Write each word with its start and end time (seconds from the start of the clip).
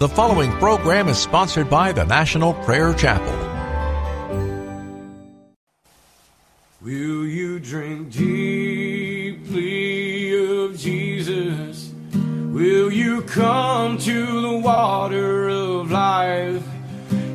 The 0.00 0.08
following 0.08 0.50
program 0.52 1.08
is 1.08 1.18
sponsored 1.18 1.68
by 1.68 1.92
the 1.92 2.04
National 2.04 2.54
Prayer 2.54 2.94
Chapel. 2.94 3.36
Will 6.80 7.26
you 7.26 7.58
drink 7.60 8.10
deeply 8.10 9.52
of 10.64 10.78
Jesus? 10.78 11.92
Will 12.14 12.90
you 12.90 13.20
come 13.24 13.98
to 13.98 14.40
the 14.40 14.56
water 14.56 15.50
of 15.50 15.90
life? 15.90 16.64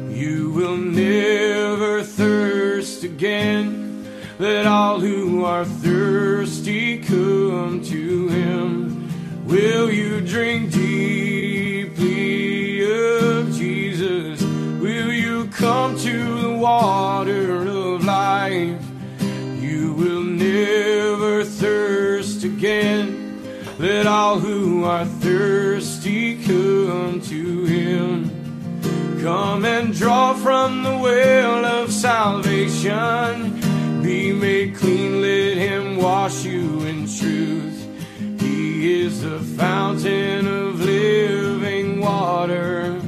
You 0.09 0.49
will 0.49 0.77
never 0.77 2.01
thirst 2.01 3.03
again. 3.03 4.07
Let 4.39 4.65
all 4.65 4.99
who 4.99 5.45
are 5.45 5.65
thirsty 5.65 6.97
come 6.97 7.83
to 7.83 8.27
him. 8.27 9.07
Will 9.45 9.91
you 9.91 10.19
drink 10.21 10.71
deeply 10.71 11.24
come 15.75 15.97
to 15.97 16.41
the 16.41 16.53
water 16.53 17.67
of 17.67 18.05
life? 18.05 18.81
You 19.59 19.91
will 19.91 20.23
never 20.23 21.43
thirst 21.43 22.45
again. 22.45 23.03
Let 23.77 24.07
all 24.07 24.39
who 24.39 24.85
are 24.85 25.03
thirsty 25.03 26.41
come 26.45 27.19
to 27.19 27.65
him. 27.65 28.09
Come 29.21 29.65
and 29.65 29.93
draw 29.93 30.33
from 30.33 30.83
the 30.83 30.97
well 30.97 31.65
of 31.65 31.91
salvation. 31.91 33.59
Be 34.01 34.31
made 34.31 34.77
clean, 34.77 35.21
let 35.21 35.57
him 35.57 35.97
wash 35.97 36.45
you 36.45 36.85
in 36.91 36.99
truth. 37.19 37.79
He 38.39 39.01
is 39.01 39.23
the 39.23 39.39
fountain 39.39 40.47
of 40.47 40.79
living 40.79 41.99
water. 41.99 43.04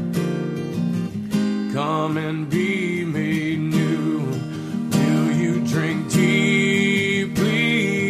Come 1.88 2.18
and 2.18 2.50
be 2.50 3.06
made 3.06 3.60
new. 3.60 4.20
Will 4.92 5.32
you 5.32 5.66
drink 5.66 6.12
deeply 6.12 7.48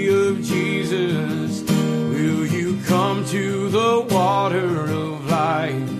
of 0.08 0.44
Jesus? 0.44 1.61
Will 1.61 2.48
you 2.48 2.81
come 2.88 3.23
to 3.25 3.70
the 3.70 4.08
water 4.09 4.86
of 4.86 5.30
life? 5.30 5.92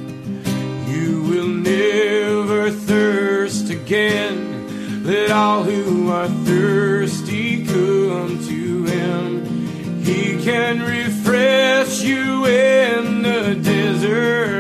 You 0.90 1.22
will 1.30 1.50
never 1.50 2.72
thirst 2.72 3.70
again. 3.70 5.04
Let 5.04 5.30
all 5.30 5.62
who 5.62 6.10
are 6.10 6.30
thirsty 6.50 7.64
come 7.64 8.44
to 8.48 8.86
him. 8.86 10.04
He 10.04 10.44
can 10.44 10.82
refresh 10.82 12.02
you 12.02 12.44
in 12.48 13.22
the 13.22 13.54
desert 13.62 14.57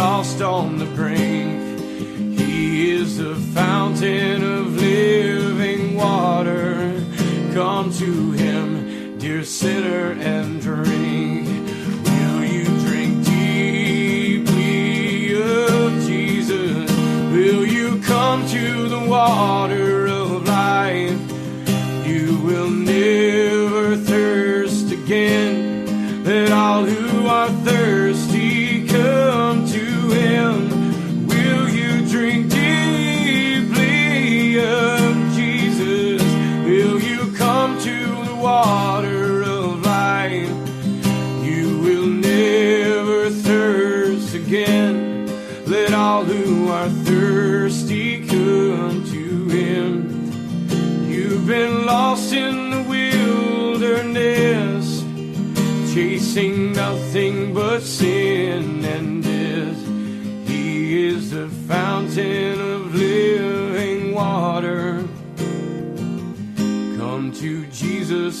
lost 0.00 0.40
on 0.40 0.78
the 0.78 0.86
brink. 0.86 1.78
He 2.40 2.90
is 2.90 3.18
the 3.18 3.34
fountain 3.58 4.42
of 4.42 4.80
living 4.80 5.94
water. 5.94 7.04
Come 7.52 7.92
to 8.04 8.32
him, 8.32 9.18
dear 9.18 9.44
sinner, 9.44 10.12
and 10.12 10.58
drink. 10.58 11.48
Will 12.08 12.42
you 12.56 12.64
drink 12.86 13.12
deeply 13.26 14.72
of 15.34 15.90
Jesus? 16.08 16.90
Will 17.36 17.66
you 17.66 18.00
come 18.00 18.40
to 18.56 18.88
the 18.88 19.04
water 19.16 19.89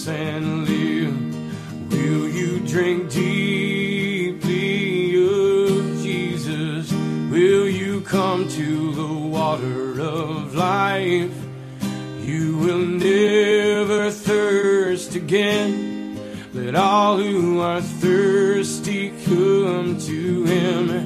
and 0.08 0.68
live. 0.68 1.92
Will 1.92 2.28
you 2.28 2.60
drink 2.60 3.10
deeply 3.10 4.46
of 5.16 6.02
Jesus? 6.02 6.92
Will 7.30 7.68
you 7.68 8.00
come 8.02 8.48
to 8.48 8.92
the 8.94 9.12
water 9.12 10.00
of 10.00 10.54
life? 10.54 11.34
You 12.20 12.56
will 12.58 12.78
never 12.78 14.10
thirst 14.10 15.16
again. 15.16 16.18
Let 16.54 16.74
all 16.74 17.18
who 17.18 17.60
are 17.60 17.80
thirsty 17.80 19.10
come 19.24 19.98
to 19.98 20.44
him. 20.44 21.04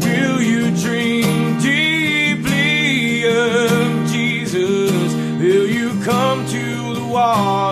Will 0.00 0.42
you 0.42 0.70
drink 0.76 1.62
deeply 1.62 3.26
of 3.28 4.10
Jesus? 4.10 5.14
Will 5.40 5.66
you 5.66 5.90
come 6.04 6.46
to 6.46 6.94
the 6.94 7.04
water 7.04 7.65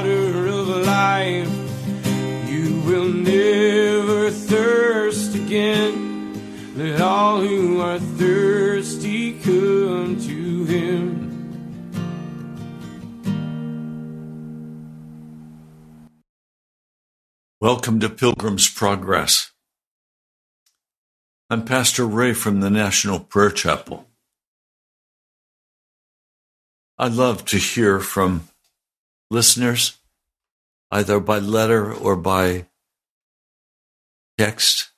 thirst 4.46 5.34
again. 5.34 6.76
Let 6.76 7.00
all 7.00 7.40
who 7.40 7.80
are 7.80 7.98
thirsty 7.98 9.38
come 9.40 10.20
to 10.20 10.64
him. 10.64 11.24
Welcome 17.60 18.00
to 18.00 18.10
Pilgrim's 18.10 18.68
Progress. 18.68 19.52
I'm 21.48 21.64
Pastor 21.64 22.04
Ray 22.06 22.34
from 22.34 22.60
the 22.60 22.68
National 22.68 23.20
Prayer 23.20 23.50
Chapel. 23.50 24.06
I'd 26.98 27.12
love 27.12 27.44
to 27.46 27.56
hear 27.56 28.00
from 28.00 28.48
listeners, 29.30 29.96
either 30.90 31.18
by 31.20 31.38
letter 31.38 31.92
or 31.92 32.16
by 32.16 32.66
text. 34.38 34.90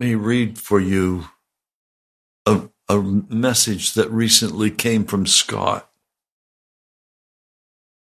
Let 0.00 0.08
me 0.08 0.14
read 0.14 0.58
for 0.58 0.80
you 0.80 1.26
a, 2.44 2.68
a 2.88 3.00
message 3.00 3.94
that 3.94 4.10
recently 4.10 4.70
came 4.70 5.04
from 5.04 5.26
Scott. 5.26 5.88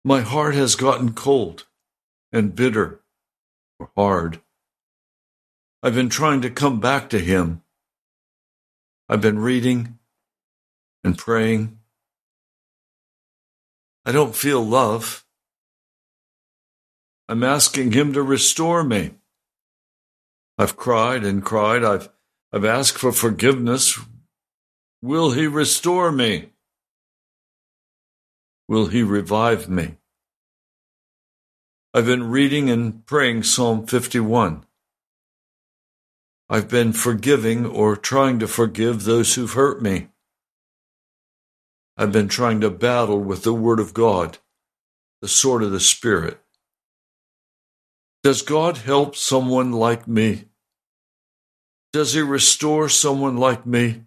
My 0.05 0.21
heart 0.21 0.55
has 0.55 0.75
gotten 0.75 1.13
cold 1.13 1.67
and 2.33 2.55
bitter 2.55 3.01
or 3.79 3.91
hard. 3.97 4.41
I've 5.83 5.95
been 5.95 6.09
trying 6.09 6.41
to 6.43 6.51
come 6.51 6.81
back 6.81 7.09
to 7.11 7.19
Him. 7.19 7.63
I've 9.09 9.21
been 9.21 9.39
reading 9.39 9.99
and 11.05 11.17
praying. 11.17 11.79
I 14.05 14.13
don't 14.13 14.35
feel 14.35 14.63
love. 14.65 15.25
I'm 17.29 17.45
asking 17.45 17.93
Him 17.93 18.15
to 18.15 18.23
restore 18.23 18.83
me. 18.83 19.11
I've 20.57 20.77
cried 20.77 21.25
and 21.25 21.45
cried. 21.45 21.85
I've, 21.85 22.09
I've 22.53 22.65
asked 22.65 22.99
for 22.99 23.13
forgiveness. 23.13 24.01
Will 25.03 25.33
He 25.33 25.47
restore 25.47 26.11
me? 26.11 26.51
Will 28.67 28.87
He 28.87 29.03
revive 29.03 29.69
me? 29.69 29.97
I've 31.93 32.07
been 32.07 32.31
reading 32.31 32.71
and 32.71 33.05
praying 33.07 33.43
Psalm 33.43 33.87
51. 33.87 34.65
I've 36.51 36.69
been 36.69 36.95
forgiving 36.95 37.67
or 37.67 37.95
trying 37.95 38.39
to 38.39 38.49
forgive 38.49 39.05
those 39.05 39.35
who've 39.35 39.53
hurt 39.53 39.83
me. 39.83 40.09
I've 41.97 42.13
been 42.13 42.29
trying 42.29 42.61
to 42.63 42.71
battle 42.71 43.21
with 43.21 43.43
the 43.43 43.53
Word 43.53 43.81
of 43.81 43.93
God, 43.93 44.39
the 45.21 45.29
sword 45.29 45.63
of 45.63 45.73
the 45.73 45.81
Spirit. 45.81 46.41
Does 48.25 48.43
God 48.43 48.79
help 48.79 49.15
someone 49.15 49.73
like 49.73 50.09
me? 50.09 50.47
Does 51.93 52.15
He 52.15 52.21
restore 52.21 52.89
someone 52.89 53.37
like 53.37 53.65
me? 53.65 54.03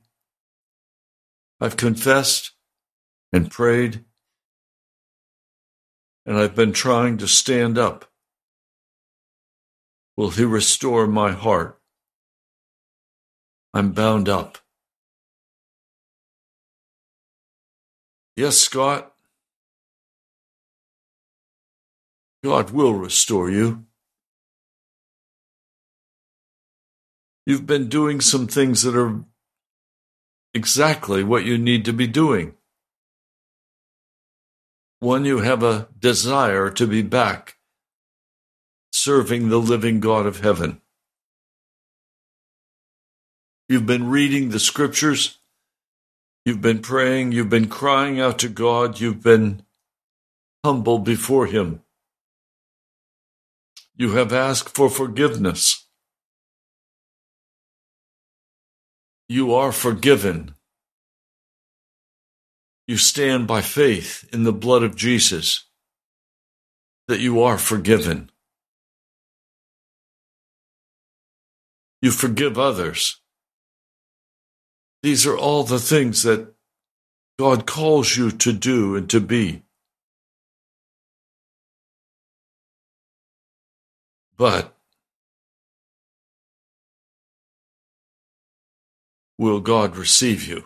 I've 1.60 1.78
confessed 1.78 2.52
and 3.32 3.50
prayed, 3.50 4.04
and 6.26 6.38
I've 6.38 6.56
been 6.56 6.74
trying 6.74 7.18
to 7.20 7.28
stand 7.28 7.78
up. 7.78 8.06
will 10.18 10.32
He 10.32 10.44
restore 10.44 11.08
my 11.08 11.32
heart. 11.32 11.80
I'm 13.74 13.92
bound 13.92 14.28
up. 14.28 14.58
Yes, 18.36 18.58
Scott, 18.58 19.14
God 22.44 22.72
will 22.72 22.94
restore 22.94 23.50
you. 23.50 23.86
You've 27.46 27.66
been 27.66 27.90
doing 27.90 28.22
some 28.22 28.48
things 28.48 28.84
that 28.84 28.96
are 28.96 29.24
exactly 30.54 31.24
what 31.24 31.44
you 31.44 31.58
need 31.58 31.86
to 31.86 31.94
be 31.94 32.08
doing. 32.08 32.54
One, 35.00 35.26
you 35.26 35.40
have 35.40 35.64
a 35.64 35.88
desire 35.98 36.70
to 36.70 36.86
be 36.86 37.02
back 37.02 37.58
serving 38.92 39.50
the 39.50 39.58
living 39.58 40.00
God 40.00 40.26
of 40.26 40.42
heaven. 40.42 40.82
You've 43.68 43.86
been 43.86 44.10
reading 44.10 44.50
the 44.50 44.60
scriptures. 44.60 45.40
You've 46.46 46.62
been 46.62 46.80
praying. 46.80 47.32
You've 47.32 47.50
been 47.50 47.70
crying 47.70 48.20
out 48.20 48.38
to 48.40 48.50
God. 48.50 49.00
You've 49.00 49.24
been 49.24 49.64
humble 50.64 51.00
before 51.00 51.48
Him. 51.48 51.82
You 53.96 54.12
have 54.14 54.34
asked 54.34 54.76
for 54.76 54.90
forgiveness. 54.90 55.81
You 59.32 59.54
are 59.54 59.72
forgiven. 59.72 60.56
You 62.86 62.98
stand 62.98 63.48
by 63.48 63.62
faith 63.62 64.28
in 64.34 64.44
the 64.44 64.52
blood 64.52 64.84
of 64.84 64.98
Jesus 64.98 65.70
that 67.08 67.22
you 67.22 67.42
are 67.42 67.58
forgiven. 67.58 68.30
You 72.02 72.12
forgive 72.12 72.60
others. 72.60 73.22
These 75.02 75.26
are 75.26 75.38
all 75.38 75.64
the 75.64 75.80
things 75.80 76.24
that 76.24 76.54
God 77.40 77.66
calls 77.66 78.18
you 78.18 78.32
to 78.32 78.52
do 78.52 78.98
and 78.98 79.10
to 79.12 79.22
be. 79.22 79.64
But 84.36 84.76
will 89.42 89.60
God 89.60 89.98
receive 89.98 90.48
you? 90.48 90.66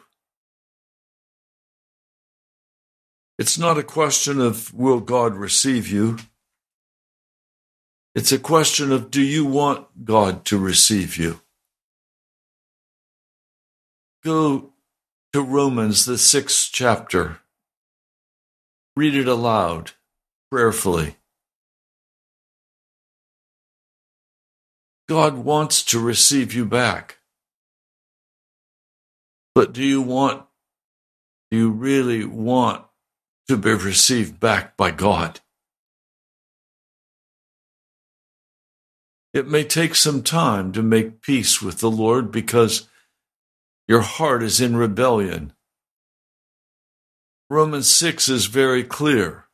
It's 3.40 3.58
not 3.58 3.78
a 3.78 3.84
question 3.84 4.42
of 4.42 4.74
will 4.74 5.00
God 5.00 5.34
receive 5.34 5.88
you. 5.88 6.18
It's 8.16 8.34
a 8.34 8.38
question 8.38 8.92
of 8.92 9.10
do 9.12 9.22
you 9.22 9.46
want 9.46 10.04
God 10.04 10.44
to 10.48 10.58
receive 10.58 11.16
you? 11.16 11.40
Go 14.26 14.74
to 15.32 15.42
Romans, 15.42 16.04
the 16.04 16.18
sixth 16.18 16.72
chapter. 16.74 17.40
Read 18.98 19.16
it 19.16 19.30
aloud, 19.30 19.92
prayerfully. 20.52 21.16
God 25.08 25.38
wants 25.38 25.82
to 25.84 25.98
receive 25.98 26.54
you 26.54 26.66
back. 26.66 27.20
But 29.56 29.72
do 29.72 29.82
you 29.82 30.02
want, 30.02 30.44
do 31.50 31.58
you 31.58 31.72
really 31.72 32.26
want 32.26 32.84
to 33.48 33.56
be 33.56 33.74
received 33.74 34.38
back 34.38 34.76
by 34.76 34.92
God? 34.92 35.40
It 39.34 39.48
may 39.48 39.64
take 39.64 39.96
some 39.96 40.24
time 40.24 40.74
to 40.74 40.84
make 40.84 41.22
peace 41.22 41.62
with 41.62 41.80
the 41.80 41.90
Lord 41.90 42.32
because 42.32 42.90
your 43.88 44.02
heart 44.02 44.44
is 44.44 44.60
in 44.60 44.76
rebellion. 44.76 45.54
Romans 47.50 47.90
6 47.90 48.28
is 48.28 48.48
very 48.48 48.84
clear. 48.84 49.46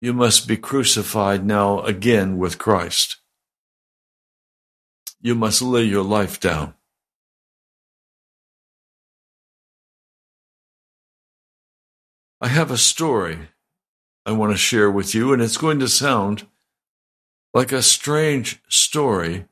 You 0.00 0.12
must 0.12 0.48
be 0.48 0.56
crucified 0.56 1.44
now 1.44 1.80
again 1.82 2.38
with 2.38 2.58
Christ. 2.58 3.18
You 5.20 5.34
must 5.34 5.60
lay 5.60 5.82
your 5.82 6.04
life 6.04 6.40
down. 6.40 6.74
I 12.40 12.48
have 12.48 12.70
a 12.70 12.78
story 12.78 13.50
I 14.24 14.32
want 14.32 14.52
to 14.52 14.56
share 14.56 14.90
with 14.90 15.14
you, 15.14 15.32
and 15.32 15.42
it's 15.42 15.58
going 15.58 15.78
to 15.80 15.88
sound 15.88 16.46
like 17.52 17.70
a 17.70 17.82
strange 17.82 18.62
story 18.68 19.46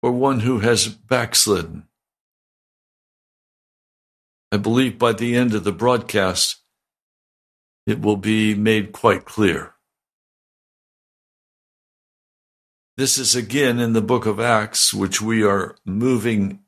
for 0.00 0.10
one 0.10 0.40
who 0.40 0.60
has 0.60 0.88
backslidden. 0.88 1.84
I 4.50 4.56
believe 4.56 4.98
by 4.98 5.12
the 5.12 5.36
end 5.36 5.54
of 5.54 5.62
the 5.62 5.72
broadcast, 5.72 6.56
it 7.86 8.00
will 8.00 8.16
be 8.16 8.54
made 8.54 8.90
quite 8.92 9.24
clear. 9.24 9.74
This 12.96 13.16
is 13.16 13.36
again 13.36 13.78
in 13.78 13.92
the 13.92 14.02
book 14.02 14.26
of 14.26 14.40
Acts, 14.40 14.92
which 14.92 15.22
we 15.22 15.44
are 15.44 15.76
moving 15.84 16.60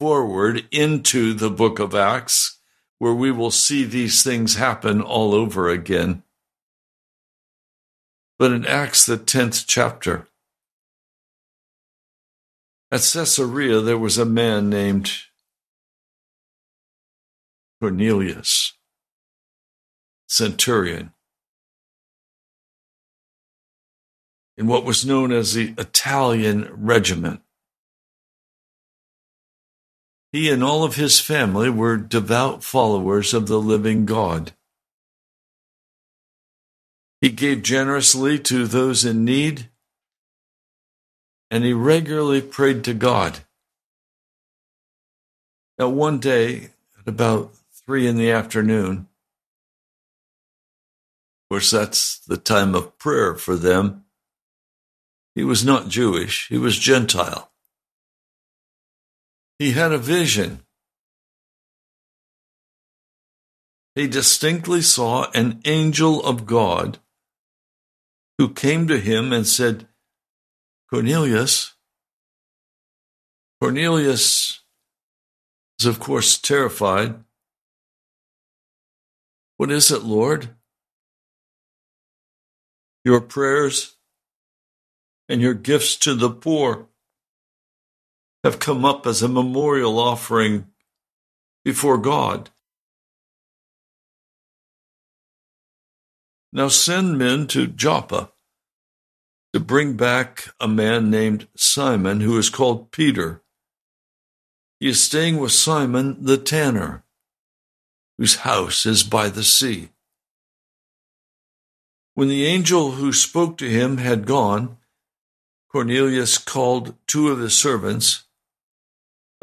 forward 0.00 0.66
into 0.72 1.32
the 1.32 1.50
book 1.50 1.78
of 1.78 1.94
Acts, 1.94 2.59
where 3.00 3.14
we 3.14 3.30
will 3.30 3.50
see 3.50 3.84
these 3.84 4.22
things 4.22 4.56
happen 4.56 5.00
all 5.00 5.34
over 5.34 5.70
again. 5.70 6.22
But 8.38 8.52
in 8.52 8.66
Acts, 8.66 9.06
the 9.06 9.16
10th 9.16 9.64
chapter, 9.66 10.28
at 12.92 13.00
Caesarea, 13.00 13.80
there 13.80 13.96
was 13.96 14.18
a 14.18 14.26
man 14.26 14.68
named 14.68 15.12
Cornelius, 17.80 18.74
centurion, 20.28 21.14
in 24.58 24.66
what 24.66 24.84
was 24.84 25.06
known 25.06 25.32
as 25.32 25.54
the 25.54 25.72
Italian 25.78 26.68
regiment. 26.70 27.40
He 30.32 30.48
and 30.50 30.62
all 30.62 30.84
of 30.84 30.94
his 30.94 31.18
family 31.18 31.68
were 31.68 31.96
devout 31.96 32.62
followers 32.62 33.34
of 33.34 33.48
the 33.48 33.60
living 33.60 34.06
God. 34.06 34.52
He 37.20 37.30
gave 37.30 37.62
generously 37.62 38.38
to 38.40 38.66
those 38.66 39.04
in 39.04 39.24
need, 39.24 39.68
and 41.50 41.64
he 41.64 41.72
regularly 41.72 42.40
prayed 42.40 42.84
to 42.84 42.94
God. 42.94 43.40
Now, 45.78 45.88
one 45.88 46.18
day, 46.18 46.70
at 46.98 47.08
about 47.08 47.52
three 47.72 48.06
in 48.06 48.16
the 48.16 48.30
afternoon, 48.30 49.08
of 51.42 51.54
course, 51.54 51.70
that's 51.72 52.18
the 52.20 52.36
time 52.36 52.76
of 52.76 52.96
prayer 52.98 53.34
for 53.34 53.56
them. 53.56 54.04
He 55.34 55.42
was 55.42 55.64
not 55.64 55.88
Jewish, 55.88 56.48
he 56.48 56.58
was 56.58 56.78
Gentile. 56.78 57.49
He 59.60 59.72
had 59.72 59.92
a 59.92 59.98
vision. 59.98 60.60
He 63.94 64.06
distinctly 64.06 64.80
saw 64.80 65.30
an 65.32 65.60
angel 65.66 66.24
of 66.24 66.46
God 66.46 66.98
who 68.38 68.54
came 68.54 68.88
to 68.88 68.98
him 68.98 69.34
and 69.34 69.46
said, 69.46 69.86
Cornelius. 70.88 71.74
Cornelius 73.60 74.62
is, 75.78 75.84
of 75.84 76.00
course, 76.00 76.38
terrified. 76.38 77.22
What 79.58 79.70
is 79.70 79.90
it, 79.90 80.04
Lord? 80.04 80.54
Your 83.04 83.20
prayers 83.20 83.96
and 85.28 85.42
your 85.42 85.52
gifts 85.52 85.96
to 85.96 86.14
the 86.14 86.30
poor 86.30 86.89
have 88.44 88.58
come 88.58 88.84
up 88.84 89.06
as 89.06 89.22
a 89.22 89.28
memorial 89.28 89.98
offering 89.98 90.66
before 91.64 91.98
God. 91.98 92.50
Now 96.52 96.68
send 96.68 97.18
men 97.18 97.46
to 97.48 97.66
Joppa 97.66 98.32
to 99.52 99.60
bring 99.60 99.96
back 99.96 100.48
a 100.58 100.66
man 100.66 101.10
named 101.10 101.46
Simon 101.56 102.20
who 102.20 102.36
is 102.38 102.48
called 102.48 102.90
Peter. 102.90 103.42
He 104.78 104.88
is 104.88 105.02
staying 105.02 105.38
with 105.38 105.52
Simon 105.52 106.24
the 106.24 106.38
tanner, 106.38 107.04
whose 108.16 108.36
house 108.36 108.86
is 108.86 109.02
by 109.02 109.28
the 109.28 109.44
sea. 109.44 109.90
When 112.14 112.28
the 112.28 112.46
angel 112.46 112.92
who 112.92 113.12
spoke 113.12 113.58
to 113.58 113.68
him 113.68 113.98
had 113.98 114.26
gone, 114.26 114.78
Cornelius 115.70 116.38
called 116.38 116.94
two 117.06 117.28
of 117.28 117.38
his 117.38 117.56
servants, 117.56 118.24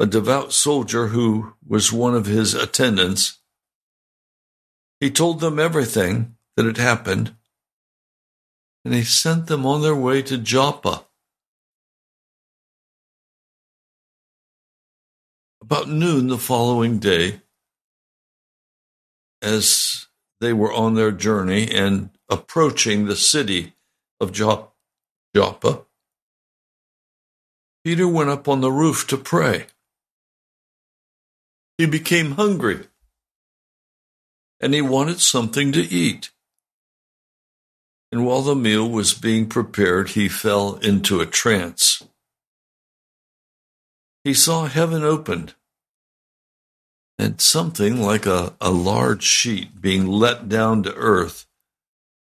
a 0.00 0.06
devout 0.06 0.52
soldier 0.52 1.08
who 1.08 1.54
was 1.66 1.92
one 1.92 2.14
of 2.14 2.26
his 2.26 2.54
attendants. 2.54 3.38
He 5.00 5.10
told 5.10 5.40
them 5.40 5.58
everything 5.58 6.36
that 6.56 6.66
had 6.66 6.78
happened. 6.78 7.34
and 8.84 8.94
he 8.94 9.04
sent 9.04 9.48
them 9.48 9.66
on 9.66 9.82
their 9.82 9.94
way 9.94 10.22
to 10.22 10.38
Joppa. 10.38 11.04
About 15.60 15.88
noon 15.90 16.28
the 16.28 16.38
following 16.38 16.98
day, 16.98 17.42
as 19.42 20.06
they 20.40 20.52
were 20.54 20.72
on 20.72 20.94
their 20.94 21.10
journey 21.10 21.70
and 21.70 22.10
approaching 22.30 23.04
the 23.06 23.16
city 23.16 23.74
of 24.20 24.32
Joppa, 24.32 25.82
Peter 27.84 28.08
went 28.08 28.30
up 28.30 28.48
on 28.48 28.60
the 28.62 28.72
roof 28.72 29.06
to 29.08 29.16
pray. 29.18 29.66
He 31.78 31.86
became 31.86 32.32
hungry 32.32 32.86
and 34.60 34.74
he 34.74 34.82
wanted 34.82 35.20
something 35.20 35.72
to 35.72 35.80
eat. 35.80 36.30
And 38.10 38.26
while 38.26 38.42
the 38.42 38.56
meal 38.56 38.88
was 38.88 39.14
being 39.14 39.48
prepared, 39.48 40.10
he 40.10 40.28
fell 40.28 40.76
into 40.76 41.20
a 41.20 41.26
trance. 41.26 42.02
He 44.24 44.34
saw 44.34 44.66
heaven 44.66 45.04
opened 45.04 45.54
and 47.18 47.40
something 47.40 48.00
like 48.00 48.26
a, 48.26 48.54
a 48.60 48.70
large 48.70 49.22
sheet 49.22 49.80
being 49.80 50.06
let 50.06 50.48
down 50.48 50.82
to 50.84 50.94
earth 50.94 51.46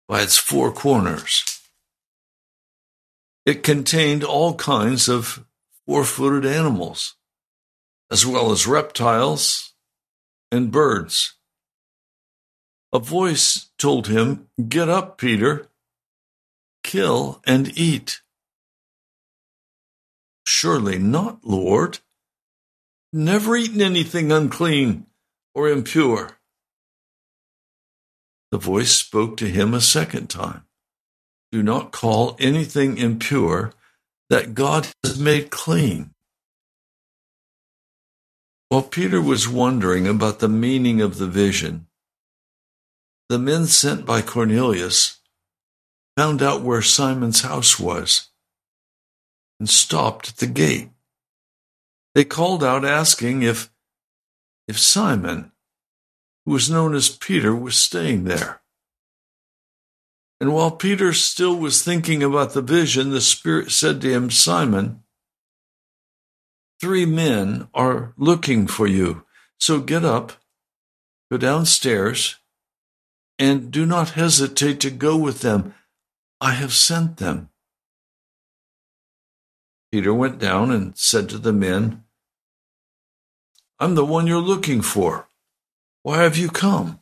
by 0.08 0.22
its 0.22 0.38
four 0.38 0.72
corners. 0.72 1.44
It 3.46 3.64
contained 3.64 4.24
all 4.24 4.56
kinds 4.56 5.08
of 5.08 5.46
four 5.86 6.04
footed 6.04 6.46
animals, 6.46 7.16
as 8.12 8.26
well 8.26 8.52
as 8.52 8.68
reptiles 8.68 9.74
and 10.52 10.72
birds. 10.72 11.36
A 12.94 13.00
voice 13.00 13.70
told 13.78 14.08
him, 14.08 14.48
Get 14.70 14.90
up, 14.90 15.18
Peter, 15.18 15.68
kill 16.84 17.42
and 17.46 17.78
eat. 17.78 18.22
Surely 20.46 20.98
not, 20.98 21.40
Lord. 21.44 22.00
Never 23.12 23.56
eaten 23.56 23.82
anything 23.82 24.32
unclean 24.32 25.08
or 25.54 25.70
impure. 25.70 26.38
The 28.52 28.58
voice 28.58 28.92
spoke 28.92 29.36
to 29.38 29.50
him 29.50 29.74
a 29.74 29.82
second 29.82 30.30
time. 30.30 30.64
Do 31.52 31.62
not 31.62 31.92
call 31.92 32.38
anything 32.40 32.98
impure 32.98 33.74
that 34.30 34.54
God 34.54 34.88
has 35.04 35.20
made 35.20 35.52
clean. 35.52 36.15
While 38.76 38.84
Peter 38.84 39.22
was 39.22 39.48
wondering 39.48 40.06
about 40.06 40.40
the 40.40 40.50
meaning 40.50 41.00
of 41.00 41.18
the 41.18 41.28
vision, 41.28 41.88
the 43.30 43.40
men 43.40 43.68
sent 43.68 44.06
by 44.06 44.22
Cornelius 44.22 45.22
found 46.18 46.44
out 46.44 46.62
where 46.62 46.82
Simon's 46.82 47.40
house 47.40 47.80
was 47.80 48.32
and 49.62 49.70
stopped 49.70 50.28
at 50.28 50.38
the 50.40 50.48
gate. 50.48 50.90
They 52.16 52.26
called 52.26 52.66
out 52.66 52.84
asking 52.84 53.44
if, 53.44 53.72
if 54.68 54.78
Simon, 54.78 55.54
who 56.46 56.52
was 56.52 56.70
known 56.70 56.96
as 56.96 57.08
Peter, 57.08 57.56
was 57.56 57.78
staying 57.78 58.26
there. 58.26 58.62
And 60.42 60.54
while 60.54 60.72
Peter 60.72 61.14
still 61.14 61.56
was 61.56 61.82
thinking 61.82 62.22
about 62.22 62.52
the 62.52 62.62
vision, 62.62 63.12
the 63.12 63.22
Spirit 63.22 63.72
said 63.72 64.02
to 64.02 64.12
him, 64.12 64.30
Simon, 64.30 65.05
three 66.80 67.06
men 67.06 67.68
are 67.74 68.14
looking 68.18 68.68
for 68.68 68.88
you. 68.88 69.24
So 69.60 69.80
get 69.80 70.04
up, 70.04 70.34
go 71.32 71.38
downstairs, 71.38 72.38
and 73.40 73.72
do 73.72 73.86
not 73.86 74.12
hesitate 74.12 74.80
to 74.82 74.92
go 74.92 75.18
with 75.18 75.42
them. 75.42 75.74
I 76.40 76.52
have 76.52 76.74
sent 76.74 77.18
them. 77.18 77.50
Peter 79.92 80.14
went 80.14 80.40
down 80.40 80.72
and 80.72 80.98
said 80.98 81.30
to 81.30 81.38
the 81.38 81.54
men, 81.54 82.04
I'm 83.80 83.96
the 83.96 84.06
one 84.06 84.28
you're 84.28 84.40
looking 84.40 84.82
for. 84.82 85.30
Why 86.04 86.24
have 86.24 86.38
you 86.38 86.50
come? 86.50 87.02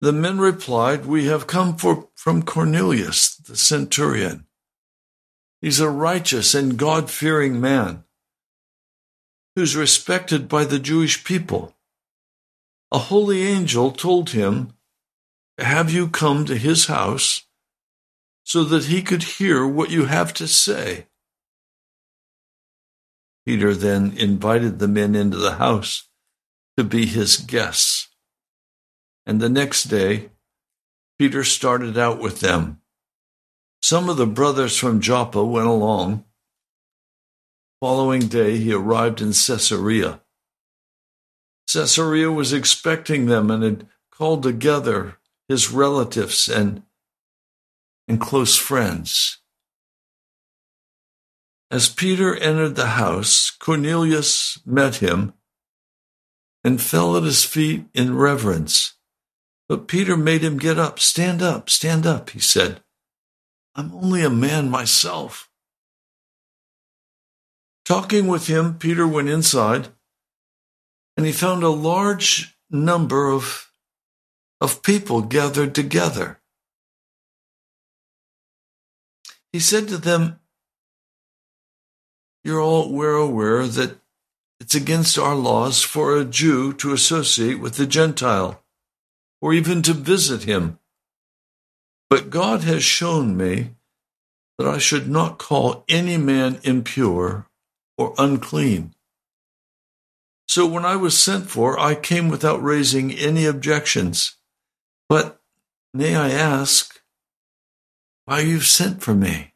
The 0.00 0.12
men 0.12 0.38
replied, 0.38 1.06
We 1.06 1.26
have 1.26 1.46
come 1.46 1.76
for, 1.76 2.08
from 2.14 2.42
Cornelius, 2.42 3.36
the 3.36 3.56
centurion. 3.56 4.46
He's 5.60 5.80
a 5.80 5.88
righteous 5.88 6.54
and 6.54 6.76
God 6.76 7.10
fearing 7.10 7.60
man 7.60 8.03
who's 9.56 9.76
respected 9.76 10.48
by 10.48 10.64
the 10.64 10.78
Jewish 10.78 11.24
people. 11.24 11.74
A 12.90 12.98
holy 12.98 13.42
angel 13.42 13.90
told 13.90 14.30
him 14.30 14.72
have 15.58 15.92
you 15.92 16.08
come 16.08 16.44
to 16.46 16.56
his 16.56 16.86
house 16.86 17.44
so 18.42 18.64
that 18.64 18.86
he 18.86 19.02
could 19.02 19.22
hear 19.22 19.66
what 19.66 19.90
you 19.90 20.06
have 20.06 20.34
to 20.34 20.48
say? 20.48 21.06
Peter 23.46 23.74
then 23.74 24.16
invited 24.16 24.78
the 24.78 24.88
men 24.88 25.14
into 25.14 25.36
the 25.36 25.54
house 25.54 26.08
to 26.76 26.84
be 26.84 27.06
his 27.06 27.36
guests. 27.36 28.08
And 29.26 29.40
the 29.40 29.48
next 29.48 29.84
day, 29.84 30.30
Peter 31.18 31.44
started 31.44 31.96
out 31.96 32.18
with 32.18 32.40
them. 32.40 32.80
Some 33.82 34.08
of 34.08 34.16
the 34.16 34.26
brothers 34.26 34.76
from 34.76 35.00
Joppa 35.00 35.44
went 35.44 35.68
along. 35.68 36.24
Following 37.84 38.28
day, 38.28 38.56
he 38.56 38.72
arrived 38.72 39.20
in 39.20 39.34
Caesarea. 39.34 40.22
Caesarea 41.70 42.32
was 42.32 42.50
expecting 42.50 43.26
them 43.26 43.50
and 43.50 43.62
had 43.62 43.86
called 44.10 44.42
together 44.42 45.18
his 45.48 45.70
relatives 45.70 46.48
and, 46.48 46.84
and 48.08 48.18
close 48.18 48.56
friends. 48.56 49.36
As 51.70 51.90
Peter 51.90 52.34
entered 52.34 52.76
the 52.76 52.96
house, 52.96 53.50
Cornelius 53.50 54.58
met 54.64 54.96
him 54.96 55.34
and 56.64 56.80
fell 56.80 57.18
at 57.18 57.22
his 57.22 57.44
feet 57.44 57.84
in 57.92 58.16
reverence. 58.16 58.94
But 59.68 59.88
Peter 59.88 60.16
made 60.16 60.40
him 60.40 60.56
get 60.56 60.78
up. 60.78 61.00
Stand 61.00 61.42
up, 61.42 61.68
stand 61.68 62.06
up, 62.06 62.30
he 62.30 62.38
said. 62.40 62.82
I'm 63.74 63.94
only 63.94 64.22
a 64.24 64.30
man 64.30 64.70
myself. 64.70 65.50
Talking 67.84 68.26
with 68.26 68.46
him, 68.46 68.78
Peter 68.78 69.06
went 69.06 69.28
inside 69.28 69.88
and 71.16 71.26
he 71.26 71.32
found 71.32 71.62
a 71.62 71.68
large 71.68 72.56
number 72.70 73.30
of 73.30 73.70
of 74.60 74.82
people 74.82 75.20
gathered 75.20 75.74
together. 75.74 76.40
He 79.52 79.60
said 79.60 79.88
to 79.88 79.98
them, 79.98 80.40
You're 82.42 82.62
all 82.62 82.90
well 82.90 83.22
aware 83.22 83.66
that 83.66 83.98
it's 84.58 84.74
against 84.74 85.18
our 85.18 85.34
laws 85.34 85.82
for 85.82 86.16
a 86.16 86.24
Jew 86.24 86.72
to 86.74 86.92
associate 86.92 87.60
with 87.60 87.76
the 87.76 87.86
Gentile 87.86 88.62
or 89.42 89.52
even 89.52 89.82
to 89.82 89.92
visit 89.92 90.44
him. 90.44 90.78
But 92.08 92.30
God 92.30 92.62
has 92.62 92.82
shown 92.82 93.36
me 93.36 93.74
that 94.56 94.66
I 94.66 94.78
should 94.78 95.08
not 95.08 95.38
call 95.38 95.84
any 95.88 96.16
man 96.16 96.60
impure 96.62 97.46
or 97.96 98.14
unclean. 98.18 98.94
So 100.46 100.66
when 100.66 100.84
I 100.84 100.96
was 100.96 101.18
sent 101.18 101.48
for, 101.48 101.78
I 101.78 101.94
came 101.94 102.28
without 102.28 102.62
raising 102.62 103.12
any 103.12 103.46
objections. 103.46 104.36
But 105.08 105.40
may 105.92 106.16
I 106.16 106.30
ask 106.30 107.00
why 108.26 108.40
you've 108.40 108.66
sent 108.66 109.02
for 109.02 109.14
me? 109.14 109.52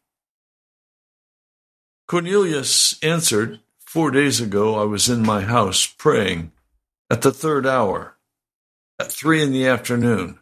Cornelius 2.07 3.03
answered, 3.03 3.61
Four 3.79 4.11
days 4.11 4.41
ago 4.41 4.79
I 4.79 4.85
was 4.85 5.09
in 5.09 5.23
my 5.23 5.43
house 5.43 5.87
praying 5.87 6.53
at 7.11 7.23
the 7.23 7.33
third 7.33 7.67
hour, 7.67 8.17
at 8.99 9.11
three 9.11 9.43
in 9.43 9.53
the 9.53 9.67
afternoon. 9.67 10.39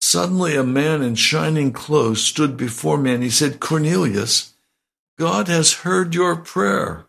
Suddenly 0.00 0.56
a 0.56 0.62
man 0.62 1.02
in 1.02 1.14
shining 1.14 1.72
clothes 1.72 2.22
stood 2.22 2.56
before 2.56 2.98
me 2.98 3.12
and 3.12 3.22
he 3.22 3.30
said, 3.30 3.60
Cornelius, 3.60 4.51
God 5.18 5.48
has 5.48 5.72
heard 5.74 6.14
your 6.14 6.36
prayer 6.36 7.06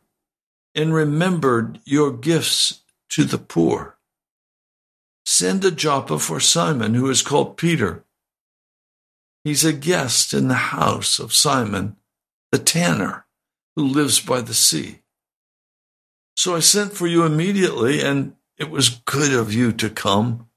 and 0.75 0.93
remembered 0.93 1.79
your 1.85 2.11
gifts 2.11 2.81
to 3.09 3.23
the 3.23 3.37
poor. 3.37 3.97
Send 5.25 5.61
to 5.61 5.71
Joppa 5.71 6.19
for 6.19 6.39
Simon, 6.39 6.95
who 6.95 7.09
is 7.09 7.21
called 7.21 7.57
Peter. 7.57 8.03
He's 9.43 9.63
a 9.63 9.73
guest 9.73 10.33
in 10.33 10.47
the 10.47 10.53
house 10.55 11.19
of 11.19 11.33
Simon, 11.33 11.95
the 12.51 12.59
tanner, 12.59 13.25
who 13.75 13.85
lives 13.85 14.19
by 14.19 14.41
the 14.41 14.53
sea. 14.53 14.99
So 16.35 16.55
I 16.55 16.59
sent 16.59 16.93
for 16.93 17.07
you 17.07 17.23
immediately, 17.23 18.01
and 18.01 18.35
it 18.57 18.69
was 18.69 19.01
good 19.05 19.33
of 19.33 19.53
you 19.53 19.71
to 19.73 19.89
come. 19.89 20.49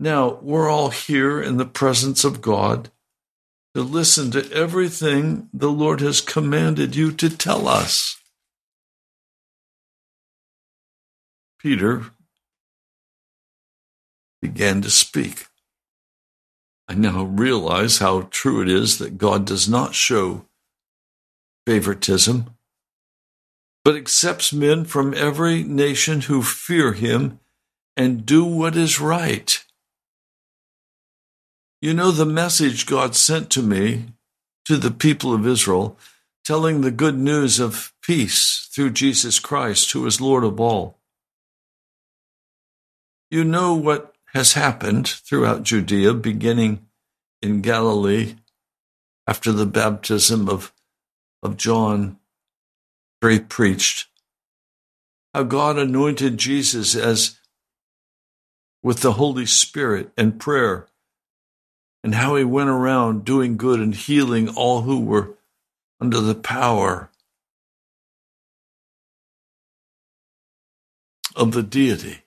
Now 0.00 0.38
we're 0.42 0.68
all 0.68 0.90
here 0.90 1.40
in 1.40 1.56
the 1.56 1.66
presence 1.66 2.24
of 2.24 2.40
God 2.40 2.90
to 3.78 3.84
listen 3.84 4.32
to 4.32 4.52
everything 4.52 5.48
the 5.52 5.70
Lord 5.70 6.00
has 6.00 6.20
commanded 6.20 6.96
you 6.96 7.12
to 7.12 7.30
tell 7.30 7.68
us. 7.68 8.20
Peter 11.60 12.06
began 14.42 14.82
to 14.82 14.90
speak. 14.90 15.46
I 16.88 16.94
now 16.94 17.22
realize 17.22 17.98
how 17.98 18.22
true 18.32 18.62
it 18.62 18.68
is 18.68 18.98
that 18.98 19.16
God 19.16 19.46
does 19.46 19.68
not 19.68 19.94
show 19.94 20.46
favoritism, 21.64 22.50
but 23.84 23.94
accepts 23.94 24.52
men 24.52 24.86
from 24.86 25.14
every 25.14 25.62
nation 25.62 26.22
who 26.22 26.42
fear 26.42 26.94
him 26.94 27.38
and 27.96 28.26
do 28.26 28.44
what 28.44 28.76
is 28.76 29.00
right. 29.00 29.64
You 31.80 31.94
know, 31.94 32.10
the 32.10 32.26
message 32.26 32.86
God 32.86 33.14
sent 33.14 33.50
to 33.50 33.62
me, 33.62 34.06
to 34.64 34.76
the 34.76 34.90
people 34.90 35.32
of 35.32 35.46
Israel, 35.46 35.96
telling 36.44 36.80
the 36.80 36.90
good 36.90 37.16
news 37.16 37.60
of 37.60 37.92
peace 38.02 38.68
through 38.72 38.90
Jesus 38.90 39.38
Christ, 39.38 39.92
who 39.92 40.04
is 40.06 40.20
Lord 40.20 40.44
of 40.44 40.60
all. 40.60 40.98
You 43.30 43.44
know 43.44 43.74
what 43.74 44.16
has 44.34 44.54
happened 44.54 45.06
throughout 45.06 45.62
Judea, 45.62 46.14
beginning 46.14 46.86
in 47.42 47.60
Galilee 47.60 48.34
after 49.26 49.52
the 49.52 49.66
baptism 49.66 50.48
of, 50.48 50.72
of 51.42 51.56
John, 51.56 52.18
where 53.20 53.32
he 53.32 53.40
preached. 53.40 54.08
How 55.34 55.42
God 55.42 55.78
anointed 55.78 56.38
Jesus 56.38 56.96
as 56.96 57.38
with 58.82 59.00
the 59.00 59.12
Holy 59.12 59.44
Spirit 59.44 60.10
and 60.16 60.40
prayer, 60.40 60.86
and 62.08 62.14
how 62.14 62.36
he 62.36 62.44
went 62.44 62.70
around 62.70 63.22
doing 63.22 63.58
good 63.58 63.78
and 63.80 63.94
healing 63.94 64.48
all 64.48 64.80
who 64.80 64.98
were 64.98 65.34
under 66.00 66.22
the 66.22 66.34
power 66.34 67.10
of 71.36 71.52
the 71.52 71.62
deity 71.62 72.20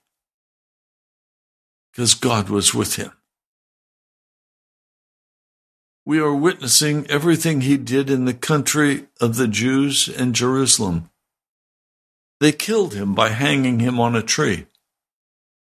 because 1.92 2.14
God 2.14 2.48
was 2.48 2.76
with 2.76 2.98
him. 2.98 3.12
We 6.06 6.20
are 6.20 6.36
witnessing 6.36 7.08
everything 7.10 7.62
he 7.62 7.78
did 7.78 8.12
in 8.12 8.26
the 8.26 8.36
country 8.36 9.08
of 9.20 9.36
the 9.36 9.48
Jews 9.48 10.08
and 10.08 10.36
Jerusalem. 10.36 11.10
They 12.40 12.52
killed 12.52 12.94
him 12.94 13.16
by 13.16 13.30
hanging 13.30 13.80
him 13.80 14.00
on 14.00 14.16
a 14.16 14.22
tree. 14.22 14.68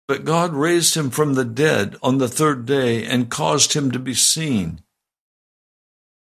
But 0.10 0.26
God 0.26 0.54
raised 0.54 0.96
him 0.96 1.12
from 1.12 1.36
the 1.36 1.46
dead 1.46 1.96
on 2.02 2.18
the 2.18 2.28
third 2.28 2.66
day 2.66 3.06
and 3.06 3.30
caused 3.30 3.74
him 3.74 3.92
to 3.92 4.00
be 4.00 4.16
seen. 4.16 4.82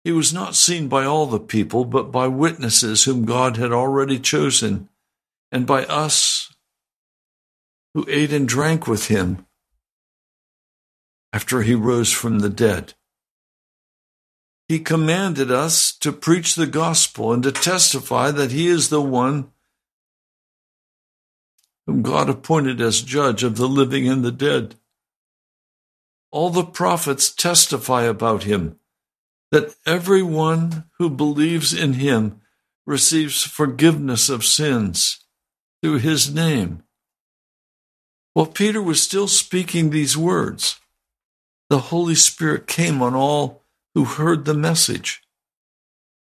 He 0.03 0.11
was 0.11 0.33
not 0.33 0.55
seen 0.55 0.89
by 0.89 1.05
all 1.05 1.25
the 1.25 1.39
people, 1.39 1.85
but 1.85 2.11
by 2.11 2.27
witnesses 2.27 3.05
whom 3.05 3.23
God 3.23 3.55
had 3.55 3.71
already 3.71 4.19
chosen, 4.19 4.89
and 5.53 5.65
by 5.65 5.85
us 5.85 6.53
who 7.93 8.05
ate 8.09 8.33
and 8.33 8.45
drank 8.45 8.87
with 8.87 9.07
him 9.07 9.45
after 11.31 11.61
he 11.61 11.73
rose 11.73 12.11
from 12.11 12.39
the 12.39 12.49
dead. 12.49 12.93
He 14.67 14.79
commanded 14.79 15.49
us 15.49 15.93
to 15.99 16.11
preach 16.11 16.55
the 16.55 16.67
gospel 16.67 17.31
and 17.31 17.41
to 17.43 17.53
testify 17.53 18.31
that 18.31 18.51
he 18.51 18.67
is 18.67 18.89
the 18.89 19.01
one 19.01 19.53
whom 21.85 22.01
God 22.01 22.29
appointed 22.29 22.79
as 22.81 23.01
judge 23.01 23.43
of 23.43 23.57
the 23.57 23.67
living 23.67 24.07
and 24.07 24.23
the 24.23 24.31
dead. 24.31 24.75
All 26.31 26.49
the 26.49 26.63
prophets 26.63 27.31
testify 27.31 28.03
about 28.03 28.43
him 28.43 28.79
that 29.51 29.75
everyone 29.85 30.85
who 30.97 31.09
believes 31.09 31.73
in 31.73 31.93
him 31.93 32.41
receives 32.85 33.43
forgiveness 33.43 34.29
of 34.29 34.45
sins 34.45 35.25
through 35.81 35.99
his 35.99 36.33
name. 36.33 36.83
While 38.33 38.45
Peter 38.45 38.81
was 38.81 39.03
still 39.03 39.27
speaking 39.27 39.89
these 39.89 40.17
words, 40.17 40.79
the 41.69 41.79
Holy 41.79 42.15
Spirit 42.15 42.65
came 42.65 43.01
on 43.01 43.13
all 43.13 43.63
who 43.93 44.05
heard 44.05 44.45
the 44.45 44.53
message. 44.53 45.21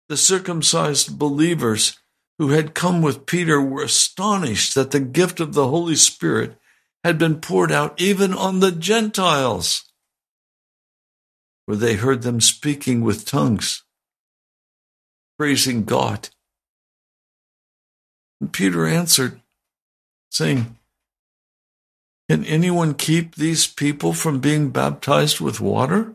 The 0.08 0.16
circumcised 0.16 1.18
believers 1.18 1.98
who 2.38 2.50
had 2.50 2.74
come 2.74 3.02
with 3.02 3.26
Peter 3.26 3.60
were 3.60 3.82
astonished 3.82 4.74
that 4.74 4.90
the 4.90 5.00
gift 5.00 5.40
of 5.40 5.54
the 5.54 5.68
Holy 5.68 5.94
Spirit 5.94 6.58
had 7.02 7.18
been 7.18 7.40
poured 7.40 7.70
out 7.70 8.00
even 8.00 8.34
on 8.34 8.60
the 8.60 8.72
Gentiles, 8.72 9.84
for 11.66 11.76
they 11.76 11.94
heard 11.94 12.22
them 12.22 12.40
speaking 12.40 13.02
with 13.02 13.26
tongues, 13.26 13.82
praising 15.38 15.84
God. 15.84 16.30
And 18.40 18.52
Peter 18.52 18.86
answered, 18.86 19.40
saying, 20.30 20.76
can 22.28 22.44
anyone 22.46 22.94
keep 22.94 23.34
these 23.34 23.66
people 23.66 24.14
from 24.14 24.40
being 24.40 24.70
baptized 24.70 25.40
with 25.40 25.60
water? 25.60 26.14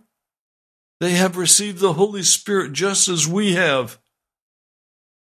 They 0.99 1.11
have 1.11 1.37
received 1.37 1.79
the 1.79 1.93
Holy 1.93 2.23
Spirit 2.23 2.73
just 2.73 3.07
as 3.07 3.27
we 3.27 3.53
have. 3.53 3.99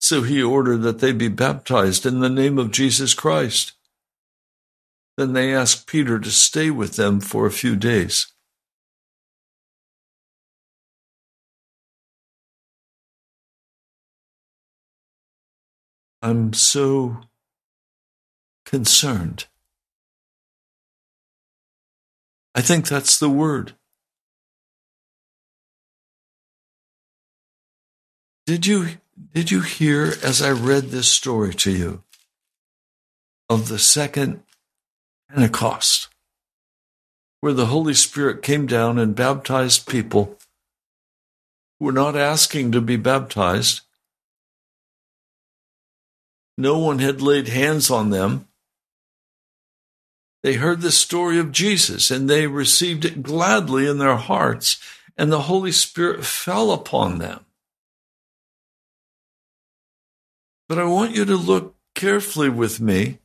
So 0.02 0.22
he 0.22 0.42
ordered 0.42 0.82
that 0.82 0.98
they 0.98 1.12
be 1.12 1.28
baptized 1.28 2.04
in 2.04 2.18
the 2.18 2.28
name 2.28 2.58
of 2.58 2.72
Jesus 2.72 3.14
Christ. 3.14 3.72
Then 5.16 5.32
they 5.32 5.54
asked 5.54 5.86
Peter 5.86 6.18
to 6.18 6.30
stay 6.30 6.70
with 6.70 6.96
them 6.96 7.20
for 7.20 7.46
a 7.46 7.52
few 7.52 7.76
days. 7.76 8.26
I'm 16.20 16.52
so 16.52 17.20
concerned 18.64 19.46
I 22.54 22.60
think 22.60 22.86
that's 22.86 23.18
the 23.18 23.30
word. 23.30 23.74
Did 28.44 28.66
you 28.66 28.88
did 29.30 29.50
you 29.50 29.60
hear 29.60 30.14
as 30.22 30.42
I 30.42 30.50
read 30.50 30.90
this 30.90 31.08
story 31.08 31.54
to 31.54 31.70
you 31.70 32.02
of 33.48 33.68
the 33.68 33.78
second 33.78 34.42
Pentecost 35.28 36.08
where 37.40 37.52
the 37.52 37.66
Holy 37.66 37.94
Spirit 37.94 38.42
came 38.42 38.66
down 38.66 38.98
and 38.98 39.14
baptized 39.14 39.86
people 39.86 40.38
who 41.78 41.86
were 41.86 41.92
not 41.92 42.16
asking 42.16 42.72
to 42.72 42.80
be 42.80 42.96
baptized? 42.96 43.82
No 46.58 46.78
one 46.78 46.98
had 46.98 47.22
laid 47.22 47.48
hands 47.48 47.90
on 47.90 48.10
them. 48.10 48.48
They 50.42 50.54
heard 50.54 50.80
the 50.80 50.92
story 50.92 51.38
of 51.38 51.52
Jesus 51.52 52.10
and 52.10 52.28
they 52.28 52.46
received 52.46 53.04
it 53.04 53.22
gladly 53.22 53.86
in 53.86 53.98
their 53.98 54.16
hearts, 54.16 54.78
and 55.16 55.30
the 55.30 55.42
Holy 55.42 55.72
Spirit 55.72 56.24
fell 56.24 56.72
upon 56.72 57.18
them. 57.18 57.44
But 60.68 60.78
I 60.78 60.84
want 60.84 61.14
you 61.14 61.24
to 61.24 61.36
look 61.36 61.76
carefully 61.94 62.48
with 62.48 62.80
me 62.80 63.18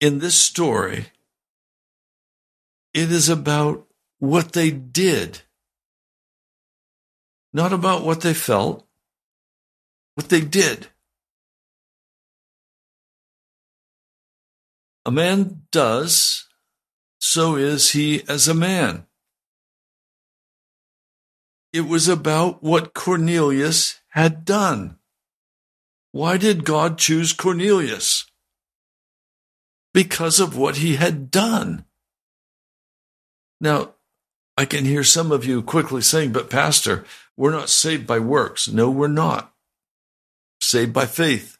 in 0.00 0.18
this 0.18 0.34
story. 0.34 1.06
It 2.92 3.10
is 3.12 3.28
about 3.28 3.86
what 4.18 4.52
they 4.52 4.70
did, 4.70 5.42
not 7.52 7.72
about 7.72 8.04
what 8.04 8.22
they 8.22 8.34
felt, 8.34 8.86
what 10.14 10.28
they 10.28 10.40
did. 10.40 10.88
A 15.04 15.10
man 15.10 15.62
does, 15.70 16.48
so 17.18 17.56
is 17.56 17.92
he 17.92 18.22
as 18.28 18.48
a 18.48 18.54
man. 18.54 19.06
It 21.72 21.82
was 21.82 22.08
about 22.08 22.62
what 22.62 22.94
Cornelius 22.94 24.00
had 24.08 24.44
done. 24.44 24.95
Why 26.16 26.38
did 26.38 26.64
God 26.64 26.96
choose 26.96 27.34
Cornelius? 27.34 28.24
Because 29.92 30.40
of 30.40 30.56
what 30.56 30.78
he 30.78 30.96
had 30.96 31.30
done. 31.30 31.84
Now, 33.60 33.96
I 34.56 34.64
can 34.64 34.86
hear 34.86 35.04
some 35.04 35.30
of 35.30 35.44
you 35.44 35.60
quickly 35.60 36.00
saying, 36.00 36.32
but 36.32 36.48
Pastor, 36.48 37.04
we're 37.36 37.50
not 37.50 37.68
saved 37.68 38.06
by 38.06 38.18
works. 38.18 38.66
No, 38.66 38.90
we're 38.90 39.08
not. 39.08 39.52
Saved 40.62 40.94
by 40.94 41.04
faith 41.04 41.58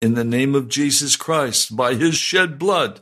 in 0.00 0.14
the 0.14 0.22
name 0.22 0.54
of 0.54 0.68
Jesus 0.68 1.16
Christ 1.16 1.76
by 1.76 1.94
his 1.94 2.14
shed 2.14 2.60
blood. 2.60 3.00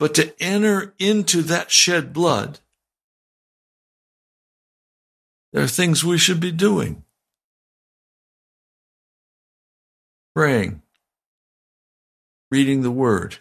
But 0.00 0.16
to 0.16 0.34
enter 0.42 0.94
into 0.98 1.42
that 1.42 1.70
shed 1.70 2.12
blood, 2.12 2.58
there 5.52 5.62
are 5.62 5.68
things 5.68 6.02
we 6.02 6.18
should 6.18 6.40
be 6.40 6.50
doing. 6.50 7.04
Praying, 10.38 10.82
reading 12.48 12.82
the 12.82 12.92
word, 12.92 13.38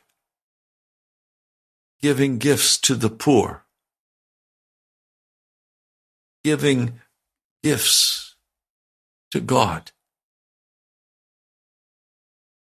giving 2.02 2.40
gifts 2.40 2.76
to 2.80 2.96
the 2.96 3.12
poor, 3.12 3.66
giving 6.44 7.00
gifts 7.62 8.36
to 9.30 9.40
God. 9.40 9.92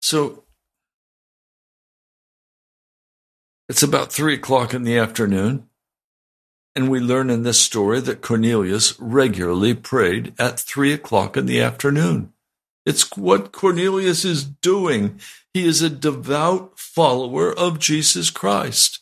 So 0.01 0.45
it's 3.69 3.83
about 3.83 4.11
three 4.11 4.37
o'clock 4.37 4.73
in 4.73 4.85
the 4.85 4.97
afternoon. 4.97 5.69
And 6.75 6.89
we 6.89 7.01
learn 7.01 7.29
in 7.29 7.43
this 7.43 7.61
story 7.61 8.01
that 8.01 8.23
Cornelius 8.23 8.99
regularly 8.99 9.75
prayed 9.75 10.33
at 10.39 10.59
three 10.59 10.95
o'clock 10.95 11.37
in 11.37 11.45
the 11.45 11.61
afternoon. 11.61 12.32
It's 12.85 13.17
what 13.17 13.53
Cornelius 13.53 14.25
is 14.25 14.45
doing. 14.45 15.21
He 15.55 15.65
is 15.67 15.83
a 15.83 15.91
devout 15.91 16.79
follower 16.79 17.53
of 17.53 17.79
Jesus 17.79 18.31
Christ, 18.31 19.01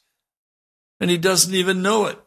and 0.98 1.10
he 1.10 1.16
doesn't 1.16 1.54
even 1.54 1.80
know 1.82 2.06
it. 2.06 2.18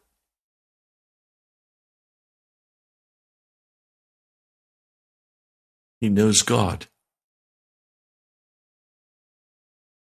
He 6.01 6.09
knows 6.09 6.41
God. 6.41 6.87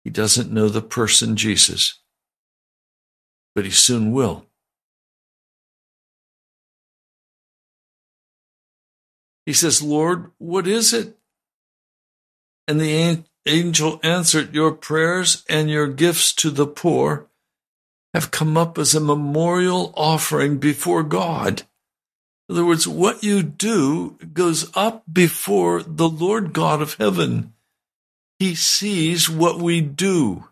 He 0.04 0.10
doesn't 0.10 0.52
know 0.52 0.68
the 0.68 0.82
person 0.82 1.36
Jesus, 1.36 2.00
but 3.54 3.64
he 3.64 3.70
soon 3.70 4.12
will. 4.12 4.46
He 9.46 9.52
says, 9.52 9.82
Lord, 9.82 10.30
what 10.38 10.66
is 10.68 10.92
it? 10.92 11.19
And 12.70 12.80
the 12.80 13.24
angel 13.46 13.98
answered, 14.04 14.54
Your 14.54 14.70
prayers 14.70 15.44
and 15.48 15.68
your 15.68 15.88
gifts 15.88 16.32
to 16.34 16.50
the 16.50 16.68
poor 16.68 17.26
have 18.14 18.30
come 18.30 18.56
up 18.56 18.78
as 18.78 18.94
a 18.94 19.00
memorial 19.00 19.92
offering 19.96 20.58
before 20.58 21.02
God. 21.02 21.64
In 22.48 22.54
other 22.54 22.64
words, 22.64 22.86
what 22.86 23.24
you 23.24 23.42
do 23.42 24.16
goes 24.32 24.70
up 24.76 25.02
before 25.12 25.82
the 25.82 26.08
Lord 26.08 26.52
God 26.52 26.80
of 26.80 26.94
heaven. 26.94 27.54
He 28.38 28.54
sees 28.54 29.28
what 29.28 29.58
we 29.58 29.80
do. 29.80 30.44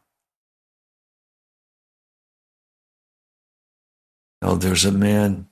Now, 4.43 4.57
there's 4.57 4.85
a 4.85 4.91
man, 4.91 5.47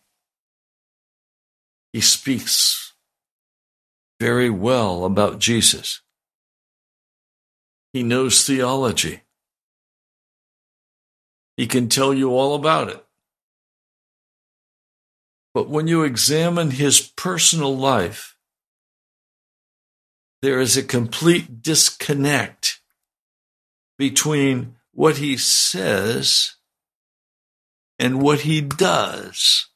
he 1.92 2.00
speaks 2.00 2.92
very 4.18 4.50
well 4.50 5.04
about 5.04 5.38
Jesus. 5.38 6.02
He 7.96 8.02
knows 8.02 8.44
theology. 8.44 9.22
He 11.56 11.66
can 11.66 11.88
tell 11.88 12.12
you 12.12 12.28
all 12.28 12.54
about 12.54 12.90
it. 12.90 13.02
But 15.54 15.70
when 15.70 15.88
you 15.88 16.02
examine 16.02 16.72
his 16.72 17.00
personal 17.00 17.74
life, 17.74 18.36
there 20.42 20.60
is 20.60 20.76
a 20.76 20.82
complete 20.82 21.62
disconnect 21.62 22.82
between 23.96 24.74
what 24.92 25.16
he 25.16 25.38
says 25.38 26.56
and 27.98 28.20
what 28.20 28.40
he 28.40 28.60
does. 28.60 29.68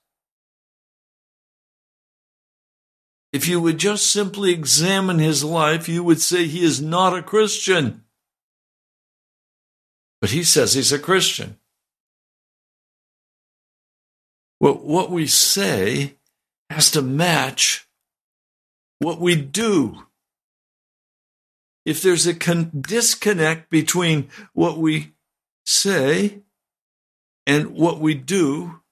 If 3.33 3.49
you 3.49 3.63
would 3.63 3.79
just 3.79 4.09
simply 4.09 4.53
examine 4.53 5.21
his 5.21 5.43
life, 5.43 5.89
you 5.89 6.05
would 6.05 6.21
say 6.21 6.47
he 6.47 6.63
is 6.63 6.83
not 6.83 7.17
a 7.17 7.23
Christian. 7.23 8.05
But 10.21 10.31
he 10.31 10.45
says 10.45 10.75
he's 10.75 10.93
a 10.93 10.99
Christian. 10.99 11.59
Well, 14.61 14.75
what 14.75 15.11
we 15.11 15.27
say 15.27 16.17
has 16.69 16.91
to 16.91 17.03
match 17.03 17.89
what 18.99 19.19
we 19.19 19.35
do. 19.35 20.05
If 21.87 22.03
there's 22.03 22.27
a 22.27 22.35
con- 22.35 22.71
disconnect 22.81 23.71
between 23.71 24.29
what 24.53 24.77
we 24.77 25.15
say 25.65 26.41
and 27.47 27.75
what 27.75 27.99
we 27.99 28.15
do, 28.15 28.83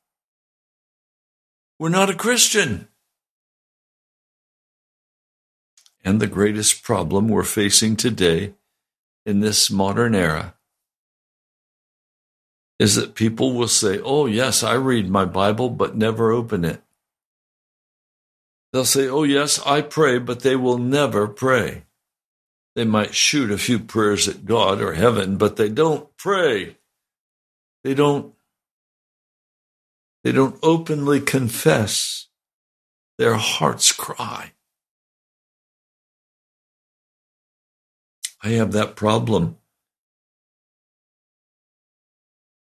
we're 1.78 1.90
not 1.90 2.10
a 2.10 2.14
Christian. 2.14 2.88
And 6.02 6.20
the 6.20 6.26
greatest 6.26 6.82
problem 6.82 7.28
we're 7.28 7.42
facing 7.44 7.94
today 7.94 8.54
in 9.26 9.40
this 9.40 9.70
modern 9.70 10.14
era 10.14 10.54
is 12.78 12.94
that 12.94 13.14
people 13.14 13.52
will 13.52 13.68
say, 13.68 14.00
Oh, 14.00 14.26
yes, 14.26 14.62
I 14.62 14.74
read 14.74 15.10
my 15.10 15.24
Bible, 15.24 15.70
but 15.70 15.96
never 15.96 16.32
open 16.32 16.64
it. 16.64 16.82
They'll 18.72 18.84
say, 18.84 19.08
Oh, 19.08 19.24
yes, 19.24 19.60
I 19.66 19.82
pray, 19.82 20.18
but 20.18 20.40
they 20.40 20.56
will 20.56 20.78
never 20.78 21.28
pray. 21.28 21.84
They 22.76 22.84
might 22.84 23.14
shoot 23.14 23.50
a 23.50 23.58
few 23.58 23.78
prayers 23.80 24.28
at 24.28 24.44
God 24.44 24.80
or 24.80 24.92
heaven, 24.94 25.36
but 25.36 25.56
they 25.56 25.68
don't 25.68 26.16
pray. 26.16 26.76
They 27.84 27.94
don't 27.94 28.34
they 30.24 30.32
don't 30.32 30.58
openly 30.62 31.20
confess 31.20 32.28
their 33.18 33.34
heart's 33.34 33.92
cry. 33.92 34.52
I 38.42 38.50
have 38.50 38.72
that 38.72 38.96
problem 38.96 39.57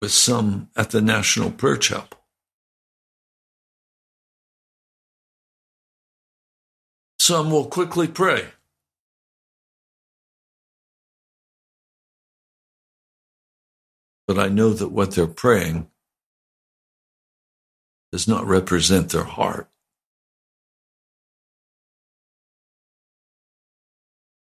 with 0.01 0.11
some 0.11 0.69
at 0.75 0.89
the 0.89 1.01
National 1.01 1.51
Prayer 1.51 1.77
Chapel. 1.77 2.17
Some 7.19 7.51
will 7.51 7.65
quickly 7.65 8.07
pray. 8.07 8.47
But 14.27 14.39
I 14.39 14.47
know 14.47 14.71
that 14.71 14.89
what 14.89 15.11
they're 15.11 15.27
praying 15.27 15.87
does 18.11 18.27
not 18.27 18.45
represent 18.45 19.09
their 19.09 19.23
heart. 19.23 19.69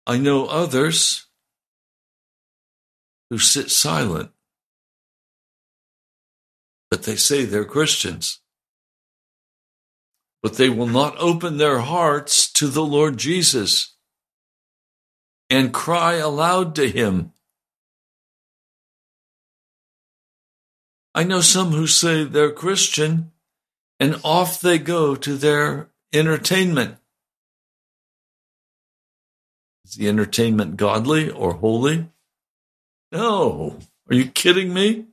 I 0.07 0.16
know 0.16 0.46
others 0.46 1.27
who 3.29 3.38
sit 3.38 3.70
silent 3.70 4.31
but 6.90 7.05
they 7.05 7.16
say 7.16 7.44
they're 7.44 7.64
Christians. 7.64 8.40
But 10.42 10.57
they 10.57 10.68
will 10.68 10.87
not 10.87 11.16
open 11.18 11.59
their 11.59 11.81
hearts 11.81 12.50
to 12.55 12.66
the 12.66 12.85
Lord 12.85 13.18
Jesus 13.18 13.94
and 15.48 15.74
cry 15.74 16.14
aloud 16.14 16.74
to 16.76 16.88
him. 16.88 17.33
I 21.14 21.24
know 21.24 21.40
some 21.40 21.72
who 21.72 21.87
say 21.87 22.24
they're 22.24 22.53
Christian 22.53 23.33
and 23.98 24.20
off 24.24 24.61
they 24.61 24.79
go 24.79 25.14
to 25.16 25.37
their 25.37 25.90
entertainment. 26.12 26.96
Is 29.85 29.96
the 29.96 30.09
entertainment 30.09 30.76
godly 30.76 31.31
or 31.31 31.55
holy? 31.55 32.09
No. 33.12 33.79
Are 34.09 34.14
you 34.14 34.26
kidding 34.26 34.72
me? 34.72 35.07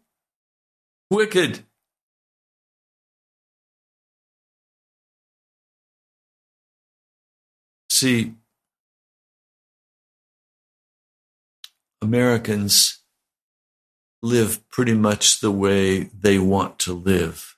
Wicked. 1.09 1.63
See, 7.97 8.35
Americans 11.99 12.99
live 14.21 14.69
pretty 14.69 14.93
much 14.93 15.39
the 15.39 15.49
way 15.49 16.03
they 16.03 16.37
want 16.37 16.77
to 16.77 16.93
live. 16.93 17.57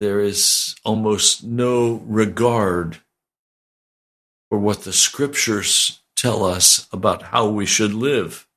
There 0.00 0.18
is 0.18 0.74
almost 0.84 1.44
no 1.44 2.02
regard 2.04 2.98
for 4.48 4.58
what 4.58 4.82
the 4.82 4.92
scriptures 4.92 6.00
tell 6.16 6.42
us 6.42 6.88
about 6.92 7.22
how 7.22 7.48
we 7.48 7.66
should 7.66 7.94
live. 7.94 8.48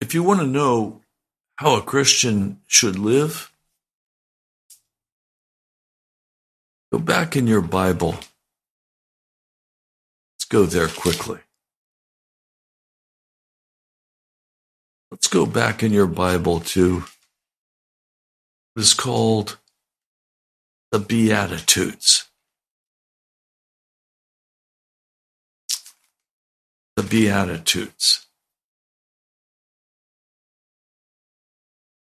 If 0.00 0.14
you 0.14 0.22
want 0.22 0.38
to 0.38 0.46
know 0.46 1.02
how 1.56 1.74
a 1.74 1.82
Christian 1.82 2.60
should 2.68 2.96
live, 2.96 3.50
Go 6.94 7.00
back 7.00 7.34
in 7.34 7.48
your 7.48 7.60
Bible. 7.60 8.12
Let's 8.12 8.28
go 10.48 10.64
there 10.64 10.86
quickly. 10.86 11.40
Let's 15.10 15.26
go 15.26 15.44
back 15.44 15.82
in 15.82 15.92
your 15.92 16.06
Bible 16.06 16.60
to 16.60 17.02
what 18.74 18.80
is 18.80 18.94
called 18.94 19.58
the 20.92 21.00
Beatitudes. 21.00 22.28
The 26.94 27.02
Beatitudes. 27.02 28.28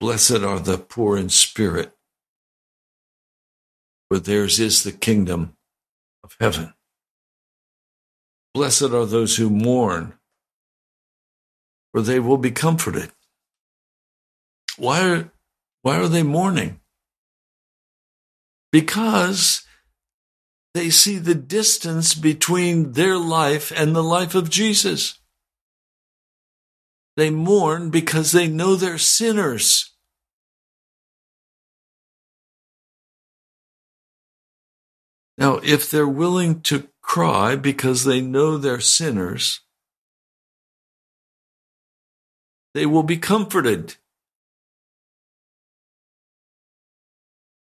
Blessed 0.00 0.42
are 0.42 0.58
the 0.58 0.76
poor 0.76 1.16
in 1.16 1.28
spirit, 1.28 1.92
for 4.12 4.18
theirs 4.18 4.61
is 4.61 4.83
the 4.83 4.92
kingdom 4.92 5.57
of 6.22 6.37
heaven. 6.38 6.75
Blessed 8.53 8.92
are 8.92 9.07
those 9.07 9.37
who 9.37 9.48
mourn, 9.48 10.12
for 11.90 12.03
they 12.03 12.20
will 12.20 12.37
be 12.37 12.51
comforted. 12.51 13.11
Why 14.77 15.09
are, 15.09 15.33
why 15.81 15.96
are 15.96 16.09
they 16.09 16.22
mourning? 16.22 16.79
Because 18.70 19.66
they 20.75 20.90
see 20.90 21.16
the 21.16 21.35
distance 21.35 22.14
between 22.14 22.92
their 22.92 23.16
life 23.16 23.72
and 23.75 23.96
the 23.96 24.03
life 24.03 24.35
of 24.35 24.51
Jesus. 24.51 25.20
They 27.16 27.31
mourn 27.31 27.88
because 27.88 28.33
they 28.33 28.46
know 28.46 28.77
they're 28.77 28.98
sinners. 28.98 29.91
Now, 35.42 35.59
if 35.64 35.90
they're 35.90 36.07
willing 36.07 36.61
to 36.61 36.87
cry 37.00 37.57
because 37.57 38.05
they 38.05 38.20
know 38.20 38.57
they're 38.57 38.78
sinners, 38.78 39.59
they 42.74 42.87
will 42.87 43.02
be 43.02 43.16
comforted. 43.16 43.96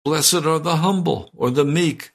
Blessed 0.03 0.47
are 0.47 0.57
the 0.57 0.77
humble 0.77 1.29
or 1.35 1.51
the 1.51 1.63
meek. 1.63 2.09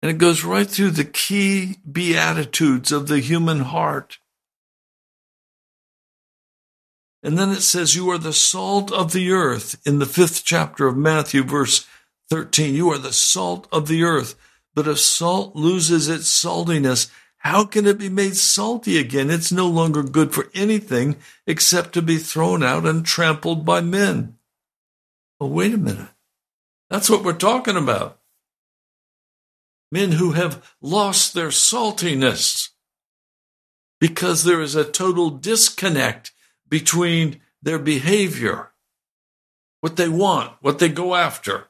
And 0.00 0.08
it 0.08 0.18
goes 0.18 0.44
right 0.44 0.68
through 0.68 0.92
the 0.92 1.04
key 1.04 1.78
beatitudes 1.90 2.92
of 2.92 3.08
the 3.08 3.18
human 3.18 3.58
heart. 3.58 4.18
And 7.24 7.36
then 7.36 7.48
it 7.48 7.62
says, 7.62 7.96
You 7.96 8.08
are 8.10 8.18
the 8.18 8.32
salt 8.32 8.92
of 8.92 9.12
the 9.12 9.32
earth 9.32 9.80
in 9.84 9.98
the 9.98 10.06
fifth 10.06 10.44
chapter 10.44 10.86
of 10.86 10.96
Matthew, 10.96 11.42
verse 11.42 11.88
13. 12.34 12.74
You 12.74 12.90
are 12.90 12.98
the 12.98 13.12
salt 13.12 13.68
of 13.70 13.86
the 13.86 14.02
earth. 14.02 14.34
But 14.74 14.88
if 14.88 14.98
salt 14.98 15.54
loses 15.54 16.08
its 16.08 16.24
saltiness, 16.24 17.08
how 17.36 17.64
can 17.64 17.86
it 17.86 17.96
be 17.96 18.08
made 18.08 18.34
salty 18.34 18.98
again? 18.98 19.30
It's 19.30 19.52
no 19.52 19.68
longer 19.68 20.02
good 20.02 20.34
for 20.34 20.50
anything 20.52 21.18
except 21.46 21.92
to 21.92 22.02
be 22.02 22.16
thrown 22.16 22.64
out 22.64 22.86
and 22.86 23.06
trampled 23.06 23.64
by 23.64 23.82
men. 23.82 24.36
Well, 25.38 25.50
wait 25.50 25.74
a 25.74 25.78
minute. 25.78 26.08
That's 26.90 27.08
what 27.08 27.22
we're 27.22 27.34
talking 27.34 27.76
about. 27.76 28.18
Men 29.92 30.10
who 30.10 30.32
have 30.32 30.74
lost 30.82 31.34
their 31.34 31.50
saltiness 31.50 32.70
because 34.00 34.42
there 34.42 34.60
is 34.60 34.74
a 34.74 34.82
total 34.82 35.30
disconnect 35.30 36.32
between 36.68 37.42
their 37.62 37.78
behavior, 37.78 38.72
what 39.82 39.94
they 39.94 40.08
want, 40.08 40.54
what 40.62 40.80
they 40.80 40.88
go 40.88 41.14
after. 41.14 41.68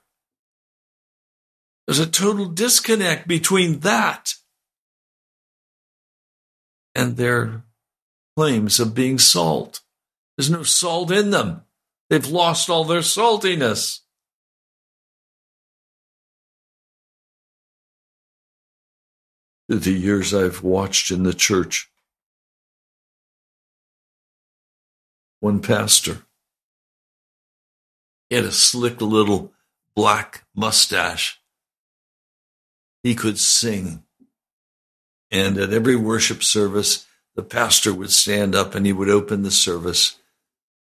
There's 1.86 1.98
a 1.98 2.06
total 2.06 2.46
disconnect 2.46 3.28
between 3.28 3.80
that 3.80 4.34
and 6.94 7.16
their 7.16 7.64
claims 8.36 8.80
of 8.80 8.94
being 8.94 9.18
salt. 9.18 9.80
There's 10.36 10.50
no 10.50 10.62
salt 10.62 11.10
in 11.10 11.30
them. 11.30 11.62
They've 12.10 12.26
lost 12.26 12.70
all 12.70 12.84
their 12.84 13.00
saltiness. 13.00 14.00
Through 19.68 19.80
the 19.80 19.92
years 19.92 20.34
I've 20.34 20.62
watched 20.62 21.10
in 21.10 21.22
the 21.22 21.32
church, 21.32 21.90
one 25.40 25.60
pastor. 25.60 26.18
He 28.28 28.36
had 28.36 28.44
a 28.44 28.52
slick 28.52 29.00
little 29.00 29.52
black 29.94 30.44
mustache. 30.54 31.40
He 33.04 33.14
could 33.14 33.38
sing. 33.38 34.02
And 35.30 35.58
at 35.58 35.74
every 35.74 35.94
worship 35.94 36.42
service, 36.42 37.06
the 37.36 37.42
pastor 37.42 37.92
would 37.92 38.10
stand 38.10 38.54
up 38.54 38.74
and 38.74 38.86
he 38.86 38.94
would 38.94 39.10
open 39.10 39.42
the 39.42 39.50
service. 39.50 40.16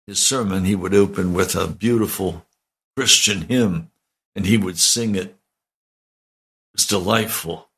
His 0.07 0.19
sermon, 0.19 0.65
he 0.65 0.75
would 0.75 0.95
open 0.95 1.35
with 1.35 1.55
a 1.55 1.69
beautiful 1.69 2.47
Christian 2.97 3.43
hymn 3.43 3.91
and 4.35 4.47
he 4.47 4.57
would 4.57 4.79
sing 4.79 5.17
it. 5.17 5.27
It 5.27 5.37
was 6.73 6.87
delightful. 6.87 7.69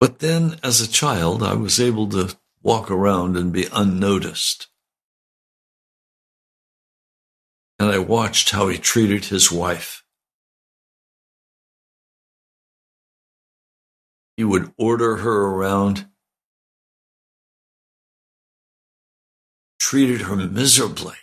But 0.00 0.20
then, 0.20 0.58
as 0.62 0.80
a 0.80 0.88
child, 0.88 1.42
I 1.42 1.52
was 1.52 1.78
able 1.78 2.08
to 2.08 2.34
walk 2.62 2.90
around 2.90 3.36
and 3.36 3.52
be 3.52 3.66
unnoticed. 3.70 4.69
And 7.80 7.90
I 7.90 7.98
watched 7.98 8.50
how 8.50 8.68
he 8.68 8.76
treated 8.76 9.24
his 9.24 9.50
wife. 9.50 10.04
He 14.36 14.44
would 14.44 14.70
order 14.76 15.16
her 15.16 15.46
around, 15.46 16.06
treated 19.78 20.20
her 20.22 20.36
miserably. 20.36 21.16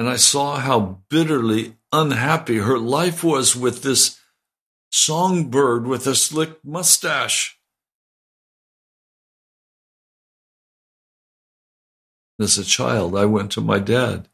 And 0.00 0.08
I 0.08 0.16
saw 0.16 0.56
how 0.56 1.02
bitterly 1.08 1.76
unhappy 1.92 2.56
her 2.56 2.78
life 2.78 3.22
was 3.22 3.54
with 3.54 3.82
this 3.84 4.18
songbird 4.90 5.86
with 5.86 6.08
a 6.08 6.16
slick 6.16 6.64
mustache. 6.64 7.56
As 12.40 12.58
a 12.58 12.64
child, 12.64 13.16
I 13.16 13.26
went 13.26 13.52
to 13.52 13.60
my 13.60 13.78
dad, 13.78 14.28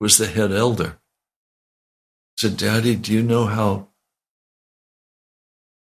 was 0.00 0.18
the 0.18 0.26
head 0.26 0.52
elder. 0.52 0.98
I 0.98 2.38
said, 2.38 2.56
Daddy, 2.56 2.96
do 2.96 3.12
you 3.12 3.22
know 3.22 3.46
how 3.46 3.88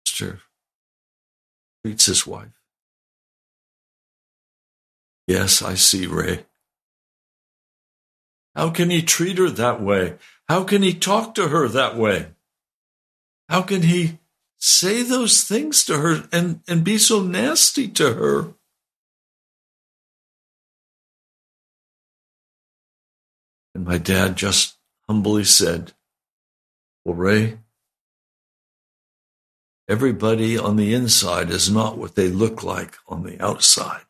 Mr. 0.08 0.40
treats 1.84 2.06
his 2.06 2.26
wife? 2.26 2.50
Yes, 5.28 5.62
I 5.62 5.74
see, 5.76 6.06
Ray. 6.06 6.46
How 8.56 8.70
can 8.70 8.90
he 8.90 9.02
treat 9.02 9.38
her 9.38 9.50
that 9.50 9.82
way? 9.82 10.16
How 10.48 10.64
can 10.64 10.82
he 10.82 10.94
talk 10.94 11.36
to 11.36 11.50
her 11.50 11.68
that 11.68 11.98
way? 11.98 12.28
How 13.50 13.62
can 13.62 13.82
he 13.84 14.20
say 14.58 15.04
those 15.04 15.44
things 15.44 15.84
to 15.86 15.98
her 15.98 16.28
and, 16.32 16.62
and 16.68 16.84
be 16.84 16.98
so 16.98 17.22
nasty 17.22 17.88
to 17.90 18.14
her? 18.14 18.54
And 23.76 23.86
my 23.86 23.98
dad 23.98 24.38
just 24.38 24.78
humbly 25.08 25.44
said, 25.44 25.92
Well, 27.04 27.16
Ray, 27.16 27.60
everybody 29.90 30.58
on 30.58 30.78
the 30.78 30.94
inside 30.94 31.50
is 31.50 31.70
not 31.70 31.98
what 31.98 32.16
they 32.16 32.30
look 32.30 32.64
like 32.64 32.96
on 33.06 33.24
the 33.24 33.40
outside. 33.44 34.02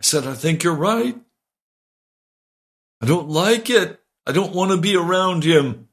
I 0.00 0.04
said, 0.04 0.26
I 0.26 0.34
think 0.34 0.64
you're 0.64 0.74
right. 0.74 1.16
I 3.00 3.06
don't 3.06 3.28
like 3.28 3.70
it. 3.70 4.00
I 4.26 4.32
don't 4.32 4.54
want 4.54 4.72
to 4.72 4.76
be 4.76 4.96
around 4.96 5.44
him. 5.44 5.88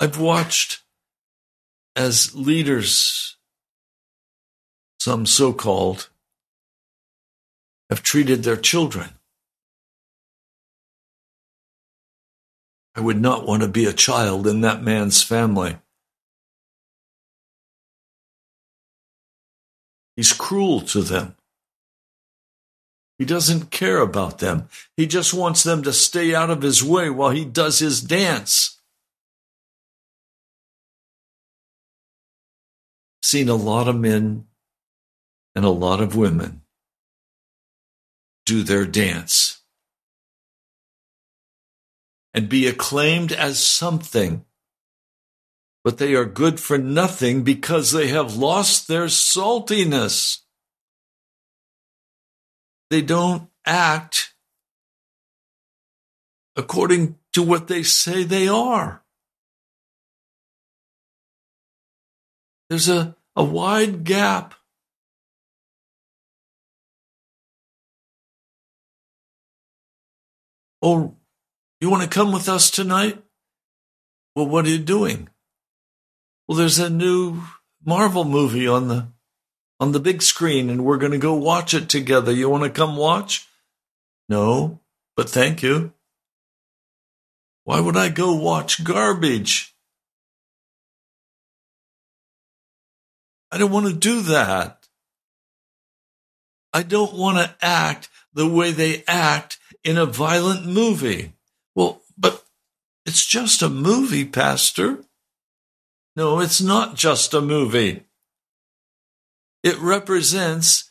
I've 0.00 0.18
watched 0.18 0.82
as 1.94 2.34
leaders, 2.34 3.37
some 5.08 5.24
so 5.24 5.54
called, 5.54 6.10
have 7.88 8.02
treated 8.02 8.42
their 8.42 8.58
children. 8.58 9.08
I 12.94 13.00
would 13.00 13.18
not 13.18 13.46
want 13.46 13.62
to 13.62 13.68
be 13.68 13.86
a 13.86 13.94
child 13.94 14.46
in 14.46 14.60
that 14.60 14.82
man's 14.82 15.22
family. 15.22 15.78
He's 20.14 20.34
cruel 20.34 20.82
to 20.92 21.00
them. 21.00 21.36
He 23.18 23.24
doesn't 23.24 23.70
care 23.70 24.02
about 24.02 24.40
them. 24.40 24.68
He 24.94 25.06
just 25.06 25.32
wants 25.32 25.62
them 25.62 25.82
to 25.84 25.92
stay 25.94 26.34
out 26.34 26.50
of 26.50 26.60
his 26.60 26.84
way 26.84 27.08
while 27.08 27.30
he 27.30 27.46
does 27.46 27.78
his 27.78 28.02
dance. 28.02 28.74
seen 33.22 33.48
a 33.48 33.54
lot 33.54 33.88
of 33.88 33.94
men 33.94 34.47
and 35.58 35.66
a 35.66 35.70
lot 35.70 36.00
of 36.00 36.14
women 36.14 36.62
do 38.46 38.62
their 38.62 38.86
dance 38.86 39.60
and 42.32 42.48
be 42.48 42.68
acclaimed 42.68 43.32
as 43.32 43.58
something, 43.58 44.44
but 45.82 45.98
they 45.98 46.14
are 46.14 46.24
good 46.24 46.60
for 46.60 46.78
nothing 46.78 47.42
because 47.42 47.90
they 47.90 48.06
have 48.06 48.36
lost 48.36 48.86
their 48.86 49.06
saltiness. 49.06 50.42
They 52.90 53.02
don't 53.02 53.48
act 53.66 54.34
according 56.54 57.16
to 57.32 57.42
what 57.42 57.66
they 57.66 57.82
say 57.82 58.22
they 58.22 58.46
are. 58.46 59.02
There's 62.70 62.88
a 62.88 63.16
a 63.34 63.42
wide 63.42 64.04
gap. 64.04 64.54
Oh, 70.90 71.14
you 71.82 71.90
want 71.90 72.02
to 72.02 72.08
come 72.08 72.32
with 72.32 72.48
us 72.48 72.70
tonight? 72.70 73.22
Well, 74.34 74.46
what 74.46 74.64
are 74.64 74.70
you 74.70 74.78
doing? 74.78 75.28
Well, 76.46 76.56
there's 76.56 76.78
a 76.78 76.88
new 76.88 77.42
Marvel 77.84 78.24
movie 78.24 78.66
on 78.66 78.88
the 78.88 79.08
on 79.78 79.92
the 79.92 80.00
big 80.00 80.22
screen 80.22 80.70
and 80.70 80.86
we're 80.86 80.96
going 80.96 81.12
to 81.12 81.18
go 81.18 81.34
watch 81.34 81.74
it 81.74 81.90
together. 81.90 82.32
You 82.32 82.48
want 82.48 82.64
to 82.64 82.70
come 82.70 82.96
watch? 82.96 83.46
No, 84.30 84.80
but 85.14 85.28
thank 85.28 85.62
you. 85.62 85.92
Why 87.64 87.80
would 87.80 87.98
I 87.98 88.08
go 88.08 88.34
watch 88.34 88.82
garbage? 88.82 89.76
I 93.52 93.58
don't 93.58 93.70
want 93.70 93.88
to 93.88 93.92
do 93.92 94.22
that. 94.22 94.88
I 96.72 96.82
don't 96.82 97.12
want 97.12 97.36
to 97.36 97.54
act 97.60 98.08
the 98.32 98.48
way 98.48 98.72
they 98.72 99.04
act 99.06 99.57
in 99.84 99.96
a 99.96 100.06
violent 100.06 100.66
movie. 100.66 101.34
Well, 101.74 102.02
but 102.16 102.44
it's 103.06 103.24
just 103.24 103.62
a 103.62 103.68
movie, 103.68 104.24
Pastor. 104.24 105.04
No, 106.16 106.40
it's 106.40 106.60
not 106.60 106.96
just 106.96 107.34
a 107.34 107.40
movie. 107.40 108.04
It 109.62 109.78
represents 109.78 110.90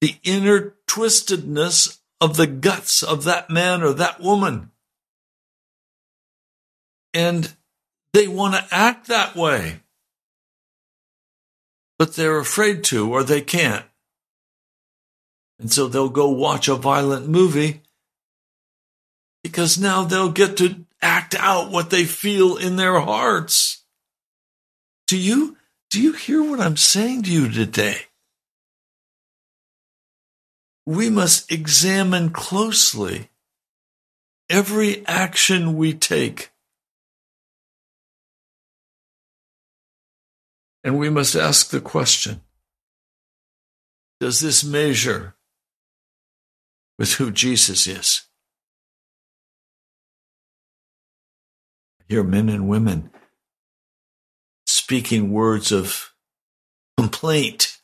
the 0.00 0.16
inner 0.22 0.74
twistedness 0.86 1.98
of 2.20 2.36
the 2.36 2.46
guts 2.46 3.02
of 3.02 3.24
that 3.24 3.50
man 3.50 3.82
or 3.82 3.92
that 3.94 4.20
woman. 4.20 4.70
And 7.14 7.54
they 8.12 8.28
want 8.28 8.54
to 8.54 8.74
act 8.74 9.06
that 9.08 9.34
way 9.34 9.80
but 11.98 12.14
they're 12.14 12.38
afraid 12.38 12.84
to 12.84 13.12
or 13.12 13.24
they 13.24 13.40
can't. 13.40 13.84
And 15.58 15.72
so 15.72 15.88
they'll 15.88 16.08
go 16.08 16.28
watch 16.28 16.68
a 16.68 16.76
violent 16.76 17.28
movie 17.28 17.82
because 19.42 19.78
now 19.78 20.04
they'll 20.04 20.32
get 20.32 20.56
to 20.58 20.84
act 21.00 21.34
out 21.34 21.70
what 21.70 21.90
they 21.90 22.04
feel 22.04 22.56
in 22.56 22.76
their 22.76 23.00
hearts. 23.00 23.84
Do 25.06 25.16
you 25.16 25.56
do 25.90 26.00
you 26.00 26.12
hear 26.12 26.42
what 26.42 26.60
I'm 26.60 26.76
saying 26.76 27.22
to 27.24 27.32
you 27.32 27.48
today? 27.48 28.02
We 30.84 31.08
must 31.08 31.50
examine 31.50 32.30
closely 32.30 33.30
every 34.50 35.06
action 35.06 35.76
we 35.76 35.94
take 35.94 36.50
And 40.84 40.98
we 40.98 41.10
must 41.10 41.34
ask 41.34 41.70
the 41.70 41.80
question 41.80 42.42
Does 44.20 44.40
this 44.40 44.64
measure 44.64 45.34
with 46.98 47.14
who 47.14 47.30
Jesus 47.30 47.86
is? 47.86 48.27
Hear 52.08 52.24
men 52.24 52.48
and 52.48 52.68
women 52.68 53.10
speaking 54.66 55.30
words 55.30 55.70
of 55.72 56.14
complaint. 56.96 57.78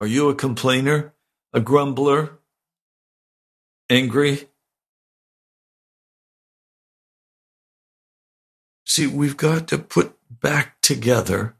Are 0.00 0.06
you 0.06 0.28
a 0.28 0.34
complainer, 0.34 1.14
a 1.54 1.60
grumbler, 1.60 2.38
angry? 3.88 4.48
See, 8.86 9.06
we've 9.06 9.36
got 9.36 9.68
to 9.68 9.78
put 9.78 10.16
back 10.30 10.80
together 10.82 11.56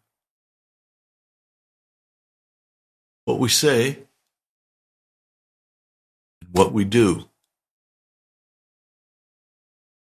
what 3.25 3.39
we 3.39 3.49
say 3.49 4.01
and 6.43 6.51
what 6.53 6.73
we 6.73 6.85
do. 6.85 7.30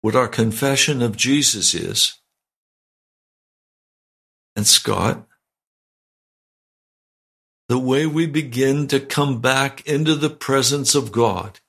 What 0.04 0.18
our 0.18 0.28
confession 0.28 1.02
of 1.02 1.16
Jesus 1.16 1.74
is. 1.74 2.20
And 4.54 4.68
Scott, 4.68 5.26
the 7.70 7.80
way 7.80 8.06
we 8.06 8.26
begin 8.26 8.88
to 8.90 9.00
come 9.00 9.40
back 9.40 9.88
into 9.88 10.16
the 10.16 10.30
presence 10.30 10.94
of 10.94 11.14
God 11.14 11.62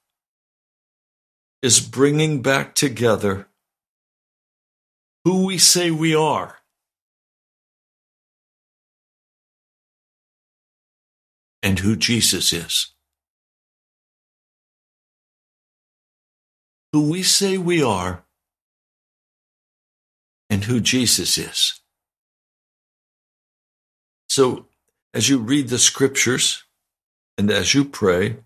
is 1.62 1.78
bringing 1.78 2.42
back 2.42 2.74
together 2.74 3.46
who 5.24 5.46
we 5.46 5.56
say 5.56 5.92
we 5.92 6.12
are. 6.12 6.58
And 11.62 11.78
who 11.78 11.94
Jesus 11.94 12.52
is. 12.52 12.92
Who 16.92 17.08
we 17.08 17.22
say 17.22 17.56
we 17.58 17.80
are 17.80 18.23
and 20.50 20.64
who 20.64 20.80
Jesus 20.80 21.38
is. 21.38 21.80
So, 24.28 24.66
as 25.12 25.28
you 25.28 25.38
read 25.38 25.68
the 25.68 25.78
scriptures 25.78 26.64
and 27.38 27.50
as 27.50 27.74
you 27.74 27.84
pray, 27.84 28.36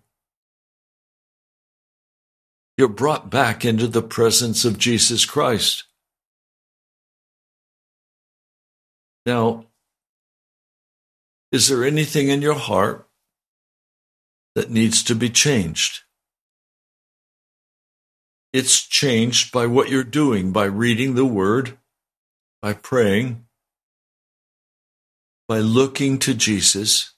you're 2.77 2.87
brought 2.87 3.29
back 3.29 3.65
into 3.65 3.87
the 3.87 4.01
presence 4.01 4.63
of 4.63 4.77
Jesus 4.77 5.25
Christ. 5.25 5.83
Now, 9.25 9.65
is 11.51 11.67
there 11.67 11.83
anything 11.83 12.29
in 12.29 12.41
your 12.41 12.55
heart 12.55 13.07
that 14.55 14.69
needs 14.69 15.03
to 15.03 15.15
be 15.15 15.29
changed? 15.29 16.03
It's 18.53 18.81
changed 18.81 19.51
by 19.51 19.65
what 19.65 19.89
you're 19.89 20.03
doing, 20.03 20.51
by 20.51 20.65
reading 20.65 21.15
the 21.15 21.25
Word, 21.25 21.77
by 22.61 22.73
praying, 22.73 23.45
by 25.47 25.59
looking 25.59 26.19
to 26.19 26.33
Jesus 26.33 27.13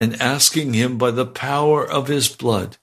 and 0.00 0.20
asking 0.20 0.74
Him 0.74 0.98
by 0.98 1.10
the 1.10 1.26
power 1.26 1.88
of 1.88 2.08
His 2.08 2.28
blood, 2.28 2.78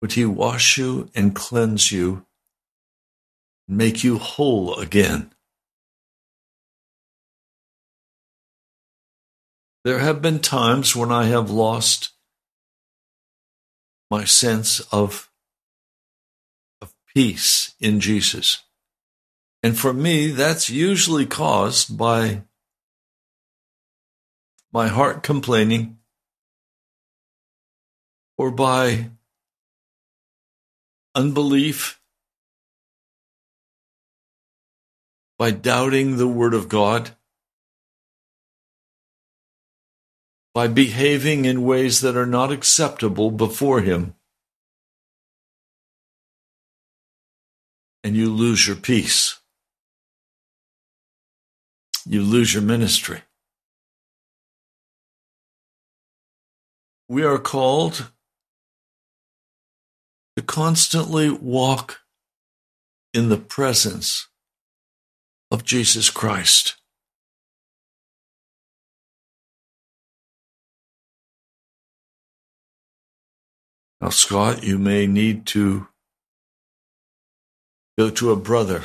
would 0.00 0.12
He 0.12 0.24
wash 0.24 0.78
you 0.78 1.10
and 1.14 1.34
cleanse 1.34 1.90
you, 1.90 2.26
and 3.68 3.76
make 3.76 4.04
you 4.04 4.18
whole 4.18 4.76
again? 4.76 5.32
There 9.84 10.00
have 10.00 10.20
been 10.20 10.40
times 10.40 10.96
when 10.96 11.12
I 11.12 11.26
have 11.26 11.50
lost 11.50 12.10
my 14.10 14.24
sense 14.24 14.80
of, 14.92 15.30
of 16.80 16.92
peace 17.14 17.74
in 17.80 18.00
Jesus. 18.00 18.62
And 19.62 19.78
for 19.78 19.92
me, 19.92 20.28
that's 20.28 20.70
usually 20.70 21.26
caused 21.26 21.96
by 21.96 22.42
my 24.72 24.88
heart 24.88 25.22
complaining 25.22 25.98
or 28.38 28.50
by 28.50 29.10
unbelief, 31.14 32.00
by 35.38 35.50
doubting 35.50 36.16
the 36.16 36.28
Word 36.28 36.54
of 36.54 36.68
God. 36.68 37.16
by 40.56 40.66
behaving 40.66 41.44
in 41.44 41.66
ways 41.66 42.00
that 42.00 42.16
are 42.16 42.24
not 42.24 42.50
acceptable 42.50 43.30
before 43.30 43.82
Him. 43.82 44.14
And 48.02 48.16
you 48.16 48.32
lose 48.32 48.66
your 48.66 48.76
peace. 48.76 49.35
You 52.08 52.22
lose 52.22 52.54
your 52.54 52.62
ministry. 52.62 53.22
We 57.08 57.24
are 57.24 57.38
called 57.38 58.12
to 60.36 60.42
constantly 60.42 61.30
walk 61.30 62.02
in 63.12 63.28
the 63.28 63.36
presence 63.36 64.28
of 65.50 65.64
Jesus 65.64 66.08
Christ. 66.10 66.76
Now, 74.00 74.10
Scott, 74.10 74.62
you 74.62 74.78
may 74.78 75.08
need 75.08 75.46
to 75.46 75.88
go 77.98 78.10
to 78.10 78.30
a 78.30 78.36
brother 78.36 78.84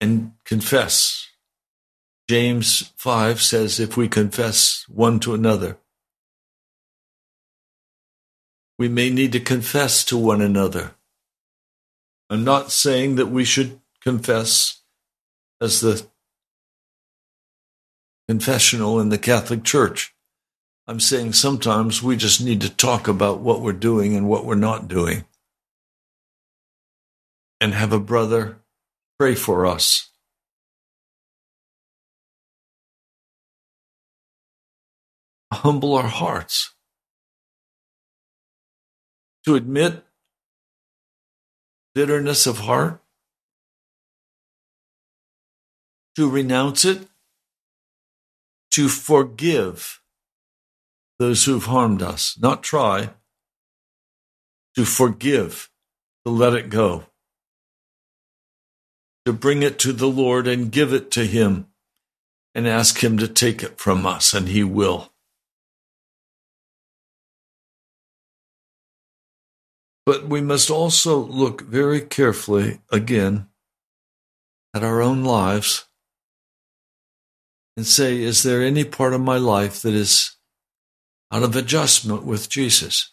and 0.00 0.32
confess. 0.44 1.28
James 2.28 2.92
5 2.96 3.40
says, 3.40 3.80
if 3.80 3.96
we 3.96 4.08
confess 4.08 4.84
one 4.88 5.18
to 5.20 5.34
another, 5.34 5.78
we 8.78 8.88
may 8.88 9.10
need 9.10 9.32
to 9.32 9.40
confess 9.40 10.04
to 10.04 10.16
one 10.16 10.40
another. 10.40 10.94
I'm 12.30 12.44
not 12.44 12.70
saying 12.70 13.16
that 13.16 13.26
we 13.26 13.44
should 13.44 13.80
confess 14.02 14.82
as 15.60 15.80
the 15.80 16.06
confessional 18.28 19.00
in 19.00 19.08
the 19.08 19.18
Catholic 19.18 19.64
Church. 19.64 20.14
I'm 20.86 21.00
saying 21.00 21.32
sometimes 21.32 22.02
we 22.02 22.16
just 22.16 22.42
need 22.42 22.60
to 22.60 22.70
talk 22.70 23.08
about 23.08 23.40
what 23.40 23.60
we're 23.60 23.72
doing 23.72 24.14
and 24.14 24.28
what 24.28 24.44
we're 24.44 24.54
not 24.54 24.88
doing. 24.88 25.24
and 27.60 27.74
have 27.74 27.92
a 27.92 28.00
brother 28.00 28.58
pray 29.18 29.34
for 29.34 29.66
us. 29.66 30.10
Humble 35.52 35.94
our 35.94 36.08
hearts 36.08 36.74
to 39.44 39.56
admit 39.56 40.04
bitterness 41.94 42.46
of 42.46 42.58
heart, 42.58 43.02
to 46.14 46.30
renounce 46.30 46.84
it, 46.84 47.08
to 48.70 48.88
forgive 48.88 50.00
those 51.18 51.44
who've 51.44 51.64
harmed 51.64 52.02
us, 52.02 52.38
not 52.38 52.62
try, 52.62 53.10
to 54.76 54.84
forgive, 54.84 55.68
to 56.24 56.30
let 56.30 56.52
it 56.52 56.70
go, 56.70 57.07
to 59.28 59.32
bring 59.34 59.62
it 59.62 59.78
to 59.78 59.92
the 59.92 60.08
Lord 60.08 60.46
and 60.46 60.72
give 60.72 60.94
it 60.94 61.10
to 61.10 61.26
Him 61.26 61.66
and 62.54 62.66
ask 62.66 63.04
Him 63.04 63.18
to 63.18 63.28
take 63.28 63.62
it 63.62 63.76
from 63.76 64.06
us, 64.06 64.32
and 64.32 64.48
He 64.48 64.64
will. 64.64 65.12
But 70.06 70.26
we 70.28 70.40
must 70.40 70.70
also 70.70 71.18
look 71.18 71.60
very 71.60 72.00
carefully 72.00 72.80
again 72.90 73.48
at 74.72 74.82
our 74.82 75.02
own 75.02 75.24
lives 75.24 75.84
and 77.76 77.84
say, 77.84 78.22
is 78.22 78.42
there 78.42 78.62
any 78.62 78.82
part 78.82 79.12
of 79.12 79.20
my 79.20 79.36
life 79.36 79.82
that 79.82 79.92
is 79.92 80.38
out 81.30 81.42
of 81.42 81.54
adjustment 81.54 82.24
with 82.24 82.48
Jesus? 82.48 83.12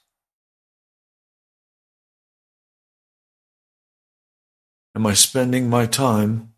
Am 4.95 5.05
I 5.05 5.13
spending 5.13 5.69
my 5.69 5.85
time 5.85 6.53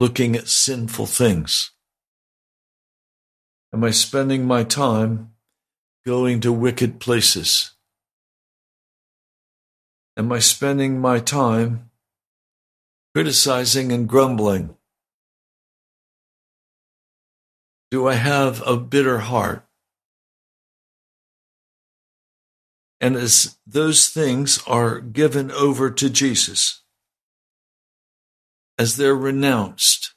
looking 0.00 0.34
at 0.34 0.48
sinful 0.48 1.04
things? 1.04 1.72
Am 3.74 3.84
I 3.84 3.90
spending 3.90 4.46
my 4.46 4.64
time 4.64 5.34
going 6.06 6.40
to 6.40 6.50
wicked 6.52 7.00
places? 7.00 7.72
Am 10.16 10.32
I 10.32 10.38
spending 10.38 11.00
my 11.00 11.18
time 11.18 11.90
criticizing 13.14 13.92
and 13.92 14.08
grumbling? 14.08 14.74
Do 17.90 18.08
I 18.08 18.14
have 18.14 18.62
a 18.66 18.78
bitter 18.78 19.18
heart? 19.18 19.66
And 23.02 23.16
as 23.16 23.58
those 23.66 24.08
things 24.08 24.62
are 24.66 25.00
given 25.00 25.50
over 25.50 25.90
to 25.90 26.08
Jesus, 26.08 26.81
as 28.78 28.96
they're 28.96 29.14
renounced, 29.14 30.14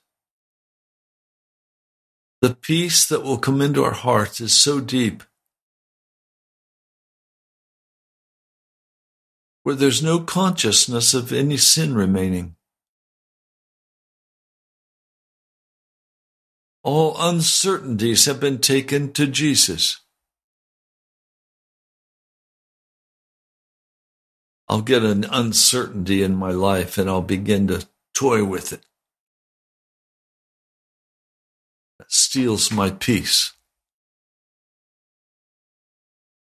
the 2.41 2.53
peace 2.55 3.05
that 3.07 3.23
will 3.23 3.37
come 3.37 3.61
into 3.61 3.83
our 3.83 3.91
hearts 3.93 4.39
is 4.39 4.53
so 4.53 4.79
deep 4.79 5.23
where 9.63 9.73
there's 9.73 10.03
no 10.03 10.19
consciousness 10.19 11.15
of 11.15 11.33
any 11.33 11.57
sin 11.57 11.95
remaining. 11.95 12.55
All 16.83 17.15
uncertainties 17.19 18.25
have 18.25 18.39
been 18.39 18.59
taken 18.59 19.11
to 19.13 19.25
Jesus. 19.25 20.01
I'll 24.69 24.83
get 24.83 25.01
an 25.01 25.23
uncertainty 25.31 26.21
in 26.21 26.35
my 26.35 26.51
life 26.51 26.99
and 26.99 27.09
I'll 27.09 27.23
begin 27.23 27.67
to 27.69 27.87
toy 28.15 28.43
with 28.43 28.73
it. 28.73 28.81
That 31.99 32.11
steals 32.11 32.71
my 32.71 32.89
peace. 32.89 33.53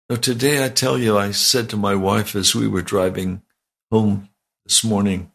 Now, 0.10 0.18
today 0.18 0.64
I 0.64 0.70
tell 0.70 0.98
you, 0.98 1.18
I 1.18 1.32
said 1.32 1.70
to 1.70 1.78
my 1.78 1.96
wife 1.96 2.36
as 2.36 2.54
we 2.54 2.68
were 2.68 2.82
driving 2.82 3.42
home 3.90 4.30
this 4.66 4.84
morning, 4.84 5.32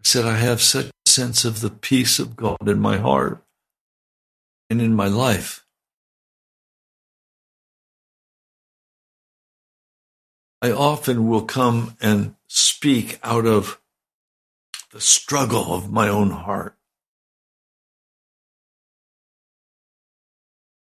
I 0.00 0.02
said, 0.02 0.24
I 0.24 0.36
have 0.36 0.60
such 0.60 0.86
a 0.86 1.08
sense 1.08 1.44
of 1.44 1.60
the 1.60 1.70
peace 1.70 2.18
of 2.18 2.36
God 2.36 2.68
in 2.68 2.80
my 2.80 2.98
heart 2.98 3.44
and 4.68 4.82
in 4.82 4.94
my 4.94 5.06
life. 5.06 5.65
I 10.66 10.72
often 10.72 11.28
will 11.28 11.42
come 11.42 11.96
and 12.00 12.34
speak 12.48 13.20
out 13.22 13.46
of 13.46 13.80
the 14.90 15.00
struggle 15.00 15.72
of 15.72 15.92
my 15.92 16.08
own 16.08 16.30
heart. 16.30 16.76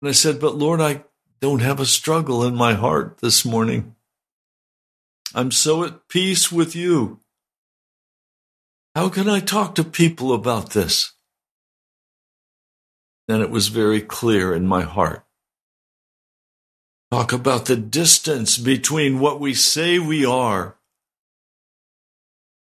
And 0.02 0.10
I 0.10 0.14
said, 0.14 0.40
But 0.40 0.56
Lord, 0.56 0.82
I 0.82 1.04
don't 1.40 1.60
have 1.60 1.80
a 1.80 1.86
struggle 1.86 2.44
in 2.44 2.56
my 2.56 2.74
heart 2.74 3.20
this 3.20 3.46
morning. 3.46 3.96
I'm 5.36 5.52
so 5.52 5.84
at 5.84 6.08
peace 6.08 6.52
with 6.52 6.76
you. 6.76 7.20
How 8.96 9.08
can 9.08 9.30
I 9.30 9.40
talk 9.40 9.76
to 9.76 9.84
people 9.84 10.34
about 10.34 10.72
this? 10.72 11.14
Then 13.28 13.44
it 13.44 13.52
was 13.52 13.68
very 13.68 14.02
clear 14.02 14.52
in 14.52 14.66
my 14.66 14.82
heart. 14.82 15.28
Talk 17.12 17.34
about 17.34 17.66
the 17.66 17.76
distance 17.76 18.58
between 18.58 19.20
what 19.20 19.40
we 19.40 19.56
say 19.56 19.98
we 19.98 20.26
are 20.26 20.78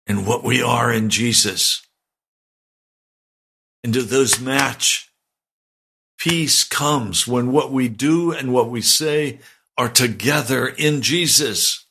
and 0.07 0.27
what 0.27 0.43
we 0.43 0.61
are 0.61 0.93
in 0.93 1.09
Jesus. 1.09 1.87
And 3.85 3.93
do 3.93 4.03
those 4.03 4.41
match? 4.41 5.11
Peace 6.19 6.65
comes 6.65 7.29
when 7.29 7.53
what 7.53 7.71
we 7.71 7.89
do 7.89 8.33
and 8.33 8.53
what 8.53 8.71
we 8.71 8.81
say 8.81 9.39
are 9.77 9.89
together 9.89 10.67
in 10.67 11.01
Jesus. 11.01 11.87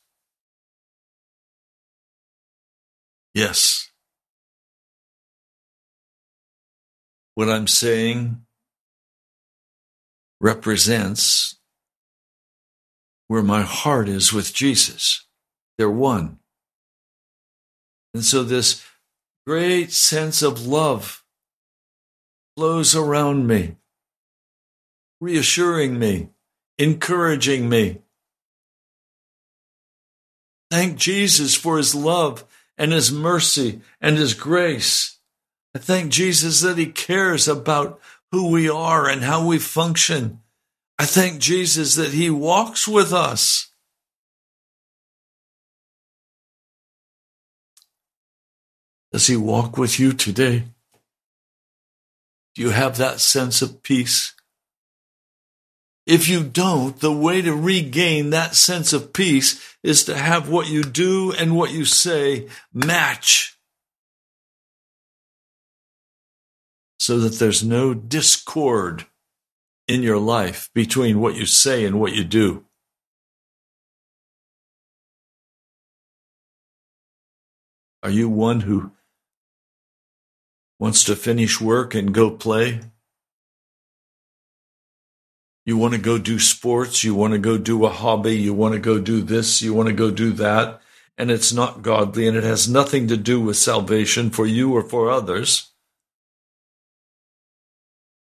Yes. 3.32 3.90
What 7.34 7.48
I'm 7.48 7.66
saying 7.66 8.44
represents 10.40 11.56
where 13.28 13.42
my 13.42 13.62
heart 13.62 14.08
is 14.08 14.32
with 14.32 14.54
Jesus. 14.54 15.26
They're 15.78 15.90
one. 15.90 16.38
And 18.12 18.24
so 18.24 18.42
this 18.42 18.84
great 19.46 19.92
sense 19.92 20.42
of 20.42 20.66
love 20.66 21.24
flows 22.56 22.94
around 22.94 23.46
me 23.46 23.76
reassuring 25.24 25.98
me, 25.98 26.28
encouraging 26.78 27.66
me. 27.66 27.98
Thank 30.70 30.98
Jesus 30.98 31.54
for 31.54 31.78
his 31.78 31.94
love 31.94 32.44
and 32.76 32.92
his 32.92 33.10
mercy 33.10 33.80
and 34.02 34.18
his 34.18 34.34
grace. 34.34 35.18
I 35.74 35.78
thank 35.78 36.12
Jesus 36.12 36.60
that 36.60 36.76
he 36.76 36.86
cares 36.86 37.48
about 37.48 38.00
who 38.32 38.50
we 38.50 38.68
are 38.68 39.08
and 39.08 39.22
how 39.22 39.46
we 39.46 39.58
function. 39.58 40.40
I 40.98 41.06
thank 41.06 41.40
Jesus 41.40 41.96
that 41.96 42.12
he 42.12 42.30
walks 42.30 42.86
with 42.86 43.12
us. 43.12 43.70
Does 49.12 49.26
he 49.26 49.36
walk 49.36 49.76
with 49.76 49.98
you 49.98 50.12
today? 50.12 50.64
Do 52.54 52.62
you 52.62 52.70
have 52.70 52.96
that 52.96 53.20
sense 53.20 53.62
of 53.62 53.82
peace? 53.82 54.34
If 56.06 56.28
you 56.28 56.44
don't, 56.44 56.98
the 57.00 57.12
way 57.12 57.40
to 57.40 57.54
regain 57.54 58.30
that 58.30 58.54
sense 58.54 58.92
of 58.92 59.12
peace 59.12 59.76
is 59.82 60.04
to 60.04 60.16
have 60.16 60.48
what 60.48 60.68
you 60.68 60.82
do 60.82 61.32
and 61.32 61.56
what 61.56 61.72
you 61.72 61.84
say 61.84 62.48
match 62.72 63.58
so 66.98 67.18
that 67.20 67.38
there's 67.38 67.62
no 67.62 67.94
discord 67.94 69.06
in 69.86 70.02
your 70.02 70.18
life 70.18 70.70
between 70.74 71.20
what 71.20 71.34
you 71.34 71.46
say 71.46 71.84
and 71.84 72.00
what 72.00 72.12
you 72.12 72.24
do. 72.24 72.64
Are 78.02 78.10
you 78.10 78.28
one 78.28 78.60
who 78.60 78.92
wants 80.78 81.04
to 81.04 81.16
finish 81.16 81.60
work 81.60 81.94
and 81.94 82.12
go 82.12 82.30
play? 82.30 82.80
You 85.64 85.78
want 85.78 85.94
to 85.94 86.00
go 86.00 86.18
do 86.18 86.38
sports. 86.38 87.02
You 87.02 87.14
want 87.14 87.32
to 87.32 87.38
go 87.38 87.56
do 87.56 87.86
a 87.86 87.90
hobby. 87.90 88.36
You 88.36 88.52
want 88.52 88.74
to 88.74 88.80
go 88.80 88.98
do 88.98 89.22
this. 89.22 89.62
You 89.62 89.72
want 89.72 89.88
to 89.88 89.94
go 89.94 90.10
do 90.10 90.32
that. 90.32 90.82
And 91.16 91.30
it's 91.30 91.52
not 91.52 91.80
godly 91.80 92.26
and 92.26 92.36
it 92.36 92.44
has 92.44 92.68
nothing 92.68 93.08
to 93.08 93.16
do 93.16 93.40
with 93.40 93.56
salvation 93.56 94.30
for 94.30 94.46
you 94.46 94.74
or 94.74 94.82
for 94.82 95.10
others. 95.10 95.70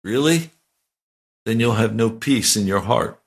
Really? 0.04 0.52
Then 1.46 1.60
you'll 1.60 1.74
have 1.74 1.96
no 1.96 2.10
peace 2.10 2.56
in 2.56 2.68
your 2.68 2.82
heart. 2.82 3.22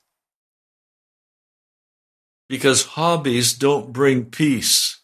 because 2.49 2.85
hobbies 2.85 3.53
don't 3.53 3.93
bring 3.93 4.27
peace. 4.27 5.01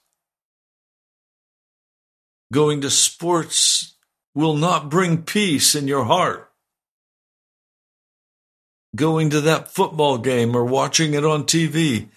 Going 2.53 2.81
to 2.83 2.91
sports 2.91 3.97
will 4.35 4.57
not 4.57 4.91
bring 4.91 5.23
peace 5.23 5.75
in 5.75 5.89
your 5.89 6.05
heart. 6.05 6.51
Going 8.95 9.31
to 9.31 9.41
that 9.41 9.69
football 9.69 10.19
game 10.19 10.57
or 10.57 10.65
watching 10.65 11.15
it 11.15 11.25
on 11.25 11.45
TV 11.45 12.09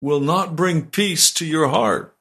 will 0.00 0.20
not 0.20 0.56
bring 0.56 0.86
peace 0.86 1.32
to 1.34 1.46
your 1.46 1.68
heart. 1.68 2.16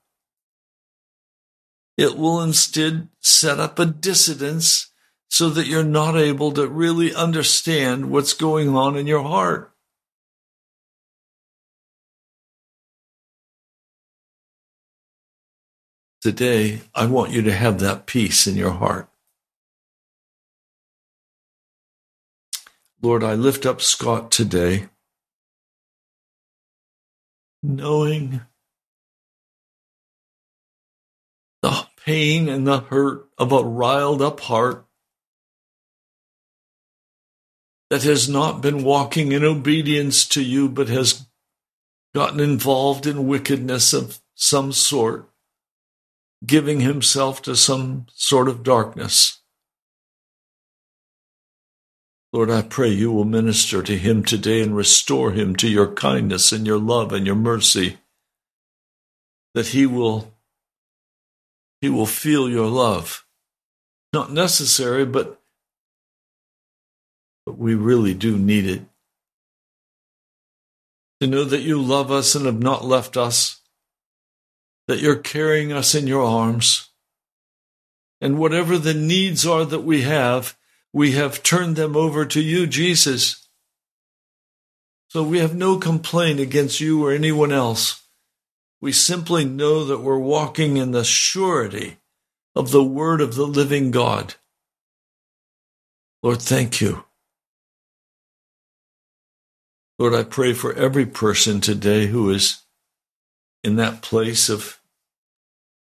It 1.97 2.17
will 2.17 2.41
instead 2.41 3.09
set 3.19 3.59
up 3.59 3.77
a 3.77 3.85
dissidence 3.85 4.90
so 5.31 5.49
that 5.49 5.65
you're 5.65 5.81
not 5.81 6.17
able 6.17 6.51
to 6.51 6.67
really 6.67 7.15
understand 7.15 8.11
what's 8.11 8.33
going 8.33 8.75
on 8.75 8.97
in 8.97 9.07
your 9.07 9.23
heart. 9.23 9.71
Today, 16.21 16.81
I 16.93 17.05
want 17.05 17.31
you 17.31 17.41
to 17.43 17.53
have 17.53 17.79
that 17.79 18.05
peace 18.05 18.45
in 18.45 18.57
your 18.57 18.71
heart. 18.71 19.09
Lord, 23.01 23.23
I 23.23 23.33
lift 23.33 23.65
up 23.65 23.81
Scott 23.81 24.31
today, 24.31 24.89
knowing 27.63 28.41
the 31.61 31.87
pain 32.05 32.49
and 32.49 32.67
the 32.67 32.81
hurt 32.81 33.29
of 33.37 33.53
a 33.53 33.63
riled 33.63 34.21
up 34.21 34.41
heart 34.41 34.85
that 37.91 38.03
has 38.03 38.29
not 38.29 38.61
been 38.61 38.85
walking 38.85 39.33
in 39.33 39.43
obedience 39.43 40.25
to 40.25 40.41
you, 40.41 40.69
but 40.69 40.87
has 40.87 41.27
gotten 42.15 42.39
involved 42.39 43.05
in 43.05 43.27
wickedness 43.27 43.91
of 43.91 44.21
some 44.33 44.71
sort 44.71 45.29
giving 46.45 46.79
himself 46.79 47.41
to 47.41 47.53
some 47.53 48.05
sort 48.13 48.47
of 48.47 48.63
darkness. 48.63 49.41
Lord, 52.31 52.49
I 52.49 52.61
pray 52.61 52.87
you 52.87 53.11
will 53.11 53.25
minister 53.25 53.83
to 53.83 53.97
him 53.97 54.23
today 54.23 54.61
and 54.61 54.73
restore 54.73 55.31
him 55.31 55.53
to 55.57 55.67
your 55.67 55.93
kindness 55.93 56.53
and 56.53 56.65
your 56.65 56.79
love 56.79 57.11
and 57.11 57.25
your 57.25 57.35
mercy, 57.35 57.97
that 59.53 59.67
he 59.67 59.85
will, 59.85 60.33
he 61.81 61.89
will 61.89 62.05
feel 62.05 62.49
your 62.49 62.67
love. 62.67 63.25
Not 64.13 64.31
necessary, 64.31 65.05
but, 65.05 65.40
but 67.45 67.57
we 67.57 67.75
really 67.75 68.13
do 68.13 68.37
need 68.37 68.67
it. 68.67 68.81
To 71.19 71.27
know 71.27 71.43
that 71.43 71.61
you 71.61 71.81
love 71.81 72.11
us 72.11 72.35
and 72.35 72.45
have 72.45 72.61
not 72.61 72.83
left 72.83 73.15
us 73.15 73.61
that 74.87 74.99
you're 74.99 75.15
carrying 75.15 75.71
us 75.71 75.95
in 75.95 76.05
your 76.05 76.23
arms. 76.23 76.89
And 78.19 78.37
whatever 78.37 78.77
the 78.77 78.93
needs 78.93 79.45
are 79.45 79.63
that 79.63 79.83
we 79.83 80.01
have, 80.01 80.57
we 80.91 81.13
have 81.13 81.43
turned 81.43 81.77
them 81.77 81.95
over 81.95 82.25
to 82.25 82.41
you, 82.41 82.67
Jesus. 82.67 83.47
So 85.07 85.23
we 85.23 85.39
have 85.39 85.55
no 85.55 85.77
complaint 85.77 86.41
against 86.41 86.81
you 86.81 87.05
or 87.05 87.13
anyone 87.13 87.53
else. 87.53 88.03
We 88.81 88.91
simply 88.91 89.45
know 89.45 89.85
that 89.85 90.01
we're 90.01 90.17
walking 90.17 90.75
in 90.75 90.91
the 90.91 91.05
surety 91.05 91.97
of 92.53 92.71
the 92.71 92.83
word 92.83 93.21
of 93.21 93.35
the 93.35 93.47
living 93.47 93.91
God. 93.91 94.35
Lord, 96.21 96.41
thank 96.41 96.81
you. 96.81 97.05
Lord, 100.01 100.15
I 100.15 100.23
pray 100.23 100.53
for 100.53 100.73
every 100.73 101.05
person 101.05 101.61
today 101.61 102.07
who 102.07 102.31
is 102.31 102.63
in 103.63 103.75
that 103.75 104.01
place 104.01 104.49
of 104.49 104.79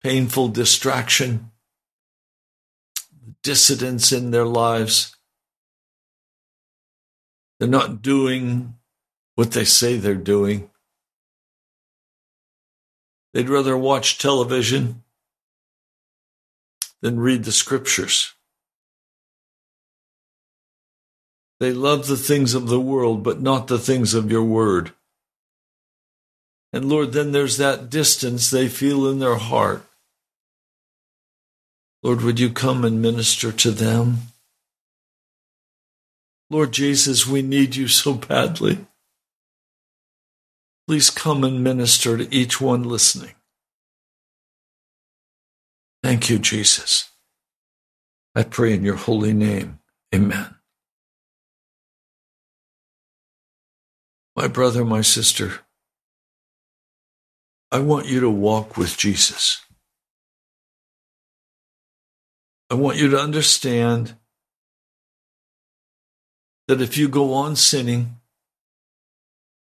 painful 0.04 0.50
distraction, 0.50 1.50
dissidence 3.42 4.12
in 4.12 4.30
their 4.30 4.46
lives. 4.46 5.16
They're 7.58 7.68
not 7.68 8.04
doing 8.04 8.76
what 9.34 9.54
they 9.54 9.66
say 9.66 9.98
they're 9.98 10.14
doing. 10.14 10.70
They'd 13.34 13.50
rather 13.50 13.76
watch 13.76 14.20
television 14.20 15.02
than 17.02 17.20
read 17.20 17.44
the 17.44 17.52
scriptures. 17.52 18.36
They 21.60 21.72
love 21.72 22.08
the 22.08 22.18
things 22.18 22.54
of 22.54 22.68
the 22.68 22.80
world, 22.80 23.24
but 23.24 23.42
not 23.42 23.68
the 23.68 23.80
things 23.80 24.14
of 24.14 24.30
your 24.30 24.44
word. 24.44 24.92
And 26.74 26.90
Lord, 26.90 27.14
then 27.14 27.32
there's 27.32 27.58
that 27.58 27.90
distance 27.90 28.50
they 28.50 28.68
feel 28.68 29.08
in 29.08 29.20
their 29.20 29.38
heart 29.38 29.86
Lord, 32.06 32.22
would 32.22 32.40
you 32.40 32.52
come 32.52 32.86
and 32.86 33.02
minister 33.02 33.52
to 33.52 33.72
them? 33.72 34.18
Lord 36.52 36.72
Jesus, 36.72 37.26
we 37.26 37.42
need 37.42 37.76
you 37.76 37.88
so 37.88 38.14
badly. 38.14 38.86
Please 40.88 41.10
come 41.10 41.44
and 41.44 41.64
minister 41.64 42.16
to 42.16 42.32
each 42.32 42.62
one 42.62 42.84
listening. 42.84 43.34
Thank 46.04 46.30
you, 46.30 46.38
Jesus. 46.38 47.10
I 48.36 48.44
pray 48.44 48.74
in 48.74 48.84
your 48.84 48.98
holy 48.98 49.34
name. 49.34 49.80
Amen. 50.14 50.55
My 54.36 54.48
brother, 54.48 54.84
my 54.84 55.02
sister, 55.02 55.62
I 57.72 57.80
want 57.80 58.08
you 58.08 58.20
to 58.20 58.30
walk 58.30 58.76
with 58.76 58.98
Jesus. 58.98 59.62
I 62.70 62.76
want 62.76 62.98
you 62.98 63.10
to 63.12 63.20
understand 63.20 64.16
that 66.68 66.82
if 66.82 66.98
you 66.98 67.08
go 67.08 67.34
on 67.34 67.56
sinning, 67.56 68.18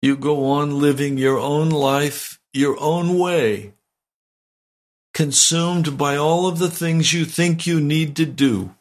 you 0.02 0.16
go 0.16 0.46
on 0.46 0.80
living 0.80 1.18
your 1.18 1.40
own 1.40 1.70
life, 1.70 2.40
your 2.54 2.80
own 2.80 3.18
way, 3.18 3.74
consumed 5.14 5.98
by 5.98 6.16
all 6.16 6.48
of 6.48 6.60
the 6.60 6.70
things 6.70 7.12
you 7.12 7.26
think 7.26 7.66
you 7.66 7.82
need 7.82 8.16
to 8.18 8.26
do. 8.26 8.76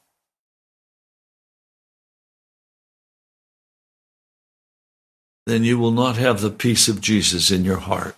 Then 5.49 5.65
you 5.65 5.79
will 5.79 5.93
not 5.93 6.19
have 6.19 6.43
the 6.43 6.51
peace 6.51 6.89
of 6.89 7.01
Jesus 7.01 7.51
in 7.51 7.65
your 7.65 7.79
heart. 7.79 8.15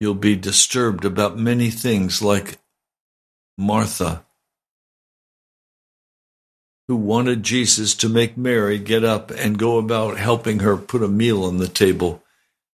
You'll 0.00 0.16
be 0.16 0.34
disturbed 0.34 1.04
about 1.04 1.38
many 1.38 1.70
things 1.70 2.22
like 2.22 2.58
Martha, 3.56 4.24
who 6.88 6.96
wanted 6.96 7.44
Jesus 7.44 7.94
to 7.94 8.08
make 8.08 8.36
Mary 8.36 8.80
get 8.80 9.04
up 9.04 9.30
and 9.30 9.56
go 9.56 9.78
about 9.78 10.18
helping 10.18 10.58
her 10.58 10.76
put 10.76 11.00
a 11.00 11.06
meal 11.06 11.44
on 11.44 11.58
the 11.58 11.68
table. 11.68 12.24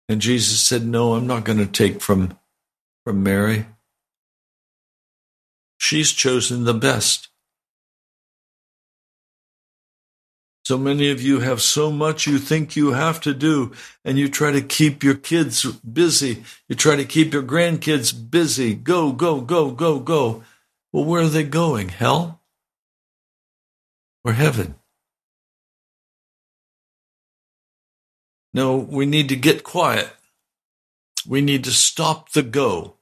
And 0.09 0.21
Jesus 0.21 0.61
said, 0.61 0.87
No, 0.87 1.15
I'm 1.15 1.27
not 1.27 1.43
going 1.43 1.59
to 1.59 1.67
take 1.67 2.01
from, 2.01 2.39
from 3.05 3.25
Mary. 3.25 3.67
She's 5.79 6.13
chosen 6.13 6.63
the 6.63 6.75
best. 6.75 7.29
So 10.65 10.79
many 10.79 11.11
of 11.11 11.21
you 11.21 11.41
have 11.41 11.61
so 11.61 11.93
much 11.93 12.27
you 12.27 12.39
think 12.39 12.75
you 12.75 12.93
have 12.93 13.21
to 13.21 13.35
do, 13.35 13.73
and 14.03 14.19
you 14.19 14.29
try 14.29 14.51
to 14.51 14.63
keep 14.63 15.05
your 15.05 15.15
kids 15.15 15.63
busy. 15.65 16.43
You 16.69 16.75
try 16.75 16.97
to 16.97 17.05
keep 17.05 17.35
your 17.35 17.43
grandkids 17.43 18.15
busy. 18.31 18.75
Go, 18.75 19.13
go, 19.13 19.43
go, 19.43 19.71
go, 19.71 20.01
go. 20.01 20.43
Well, 20.91 21.05
where 21.05 21.23
are 21.23 21.29
they 21.29 21.45
going? 21.45 21.91
Hell 21.91 22.41
or 24.25 24.33
heaven? 24.33 24.77
No, 28.55 28.77
we 28.77 29.05
need 29.05 29.29
to 29.29 29.37
get 29.37 29.65
quiet. 29.65 30.09
We 31.29 31.43
need 31.43 31.65
to 31.65 31.73
stop 31.73 32.33
the 32.33 32.43
go. 32.43 32.97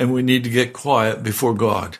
And 0.00 0.12
we 0.12 0.22
need 0.22 0.42
to 0.44 0.50
get 0.50 0.72
quiet 0.72 1.22
before 1.22 1.54
God 1.54 1.98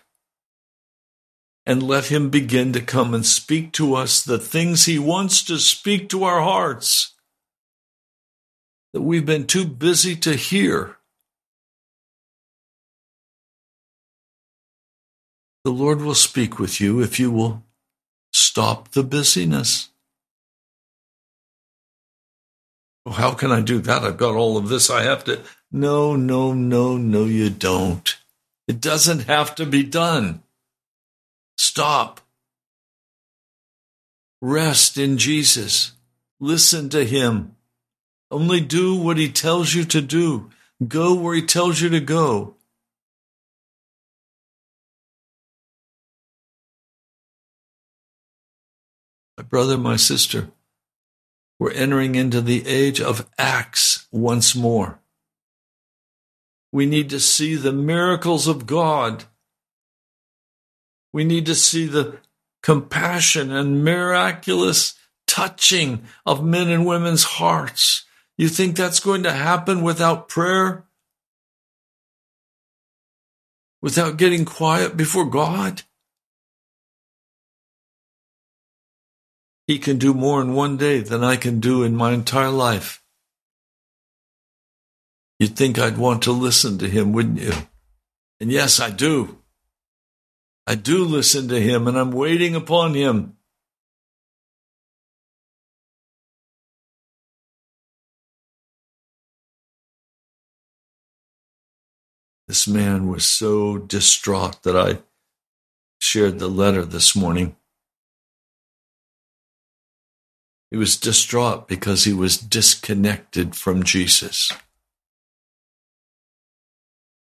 and 1.69 1.83
let 1.83 2.07
Him 2.07 2.31
begin 2.31 2.73
to 2.73 2.81
come 2.81 3.13
and 3.13 3.27
speak 3.27 3.73
to 3.75 3.95
us 3.95 4.23
the 4.25 4.39
things 4.39 4.87
He 4.87 4.99
wants 4.99 5.43
to 5.45 5.59
speak 5.59 6.09
to 6.09 6.25
our 6.25 6.41
hearts 6.41 7.13
that 8.95 9.03
we've 9.03 9.27
been 9.27 9.47
too 9.47 9.67
busy 9.67 10.17
to 10.17 10.33
hear. 10.33 10.97
The 15.63 15.71
Lord 15.71 16.01
will 16.01 16.15
speak 16.15 16.59
with 16.59 16.81
you 16.81 17.03
if 17.03 17.21
you 17.21 17.31
will 17.31 17.63
stop 18.33 18.93
the 18.93 19.03
busyness. 19.03 19.91
Well, 23.05 23.17
how 23.17 23.35
can 23.35 23.53
I 23.53 23.61
do 23.61 23.79
that? 23.81 24.05
I've 24.05 24.17
got 24.17 24.35
all 24.35 24.57
of 24.57 24.71
this. 24.71 24.89
I 24.89 25.03
have 25.03 25.23
to. 25.25 25.43
No, 25.71 26.17
no, 26.17 26.55
no, 26.55 26.97
no, 26.97 27.25
you 27.27 27.51
don't. 27.51 28.17
It 28.67 28.81
doesn't 28.81 29.25
have 29.25 29.55
to 29.57 29.67
be 29.67 29.83
done. 29.83 30.43
Stop. 31.59 32.21
Rest 34.41 34.97
in 34.97 35.19
Jesus. 35.19 35.93
Listen 36.41 36.89
to 36.91 37.05
Him. 37.05 37.57
Only 38.31 38.61
do 38.61 38.95
what 38.95 39.17
He 39.17 39.29
tells 39.29 39.75
you 39.75 39.85
to 39.87 40.01
do. 40.01 40.51
Go 40.87 41.15
where 41.15 41.35
He 41.35 41.43
tells 41.43 41.81
you 41.81 41.89
to 41.89 42.01
go. 42.01 42.55
My 49.37 49.43
brother, 49.43 49.77
my 49.77 49.97
sister, 49.97 50.49
we're 51.59 51.73
entering 51.73 52.15
into 52.15 52.41
the 52.41 52.67
age 52.67 53.01
of 53.01 53.29
Acts 53.37 54.07
once 54.13 54.55
more. 54.55 55.01
We 56.73 56.87
need 56.87 57.11
to 57.11 57.19
see 57.19 57.57
the 57.57 57.73
miracles 57.73 58.47
of 58.47 58.67
God. 58.67 59.25
We 61.19 61.25
need 61.25 61.47
to 61.47 61.57
see 61.57 61.87
the 61.87 62.19
compassion 62.63 63.51
and 63.51 63.83
miraculous 63.83 64.95
touching 65.27 66.05
of 66.25 66.45
men 66.45 66.69
and 66.69 66.87
women's 66.87 67.25
hearts. 67.25 68.05
You 68.37 68.49
think 68.49 68.77
that's 68.77 69.01
going 69.01 69.25
to 69.25 69.33
happen 69.33 69.83
without 69.83 70.29
prayer? 70.29 70.85
Without 73.83 74.17
getting 74.17 74.45
quiet 74.45 74.97
before 74.97 75.29
God? 75.29 75.83
He 79.67 79.81
can 79.81 79.99
do 79.99 80.15
more 80.15 80.41
in 80.41 80.55
one 80.55 80.77
day 80.77 81.01
than 81.01 81.25
I 81.25 81.35
can 81.35 81.59
do 81.59 81.83
in 81.83 81.97
my 81.97 82.13
entire 82.13 82.51
life. 82.51 83.03
You'd 85.41 85.57
think 85.57 85.81
I'd 85.81 85.99
want 85.99 86.23
to 86.23 86.31
listen 86.31 86.79
to 86.79 86.89
him, 86.89 87.13
wouldn't 87.13 87.41
you? 87.41 87.55
And 88.39 88.53
yes, 88.53 88.79
I 88.79 88.91
do. 88.91 89.38
I 90.69 90.75
do 90.75 91.03
listen 91.03 91.49
to 91.49 91.59
him, 91.59 91.89
and 91.89 91.99
I'm 91.99 92.13
waiting 92.13 92.55
upon 92.55 92.93
him. 92.93 93.39
This 102.47 102.69
man 102.69 103.09
was 103.09 103.25
so 103.25 103.79
distraught 103.79 104.63
that 104.65 104.77
I 104.77 104.99
shared 106.03 106.39
the 106.39 106.51
letter 106.51 106.85
this 106.85 107.17
morning. 107.17 107.57
He 110.71 110.77
was 110.77 110.99
distraught 110.99 111.67
because 111.67 112.05
he 112.05 112.13
was 112.13 112.37
disconnected 112.37 113.57
from 113.57 113.85
Jesus. 113.85 114.53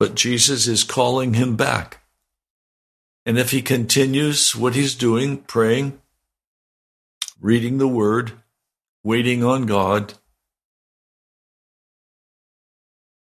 But 0.02 0.16
Jesus 0.16 0.68
is 0.68 0.84
calling 0.84 1.36
him 1.36 1.56
back. 1.56 2.01
And 3.26 3.38
if 3.38 3.52
he 3.52 3.62
continues 3.62 4.56
what 4.56 4.74
he's 4.74 4.96
doing, 4.96 5.38
praying, 5.38 6.02
reading 7.40 7.78
the 7.78 7.88
word, 7.88 8.34
waiting 9.04 9.44
on 9.44 9.66
God, 9.66 10.16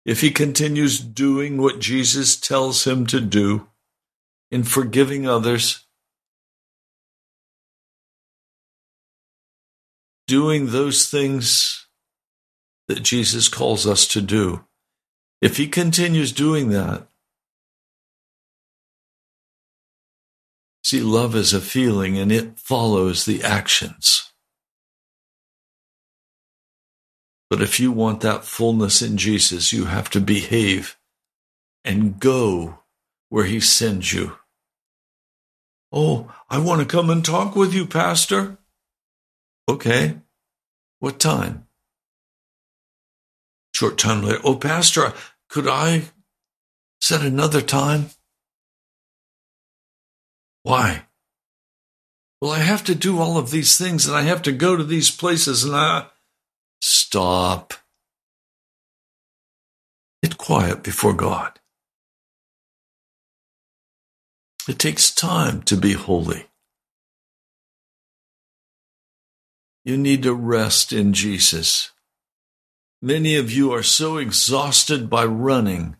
if 0.06 0.22
he 0.22 0.32
continues 0.32 1.00
doing 1.00 1.58
what 1.58 1.80
Jesus 1.80 2.38
tells 2.38 2.86
him 2.86 3.06
to 3.08 3.20
do 3.20 3.68
in 4.52 4.64
forgiving 4.64 5.28
others, 5.28 5.86
doing 10.28 10.68
those 10.68 11.10
things 11.10 11.88
that 12.88 13.04
Jesus 13.04 13.48
calls 13.48 13.86
us 13.86 14.06
to 14.08 14.22
do, 14.22 14.66
if 15.42 15.58
he 15.58 15.68
continues 15.68 16.32
doing 16.32 16.70
that, 16.70 17.08
see, 20.88 21.02
love 21.02 21.36
is 21.36 21.54
a 21.54 21.60
feeling 21.60 22.18
and 22.18 22.32
it 22.32 22.58
follows 22.58 23.26
the 23.26 23.44
actions. 23.44 24.32
But 27.50 27.62
if 27.62 27.78
you 27.78 27.92
want 27.92 28.22
that 28.22 28.46
fullness 28.46 29.02
in 29.02 29.18
Jesus, 29.18 29.74
you 29.74 29.86
have 29.86 30.10
to 30.12 30.22
behave 30.22 30.98
and 31.84 32.20
go 32.20 32.80
where 33.28 33.44
he 33.44 33.60
sends 33.60 34.14
you. 34.14 34.38
Oh, 35.92 36.34
I 36.50 36.60
want 36.60 36.80
to 36.80 36.88
come 36.88 37.10
and 37.10 37.24
talk 37.24 37.54
with 37.54 37.74
you, 37.74 37.86
Pastor. 37.86 38.58
Okay. 39.68 40.20
What 41.00 41.20
time? 41.20 41.68
Short 43.74 43.98
time 43.98 44.24
later, 44.24 44.40
oh, 44.46 44.56
Pastor, 44.56 45.14
could 45.50 45.68
I 45.68 46.04
set 47.02 47.22
another 47.22 47.62
time? 47.62 48.10
Why? 50.68 51.04
Well, 52.42 52.52
I 52.52 52.60
have 52.60 52.84
to 52.84 52.94
do 52.94 53.20
all 53.20 53.38
of 53.38 53.52
these 53.52 53.78
things 53.78 54.06
and 54.06 54.14
I 54.14 54.24
have 54.24 54.42
to 54.42 54.52
go 54.52 54.76
to 54.76 54.84
these 54.84 55.10
places 55.10 55.64
and 55.64 55.74
I. 55.74 56.08
Stop. 56.82 57.74
Get 60.22 60.38
quiet 60.38 60.84
before 60.84 61.14
God. 61.14 61.58
It 64.68 64.78
takes 64.78 65.10
time 65.10 65.62
to 65.62 65.78
be 65.78 65.94
holy. 65.94 66.48
You 69.86 69.96
need 69.96 70.24
to 70.24 70.34
rest 70.34 70.92
in 70.92 71.14
Jesus. 71.14 71.92
Many 73.02 73.38
of 73.38 73.50
you 73.50 73.72
are 73.72 73.84
so 73.84 74.18
exhausted 74.18 75.10
by 75.10 75.24
running. 75.24 75.96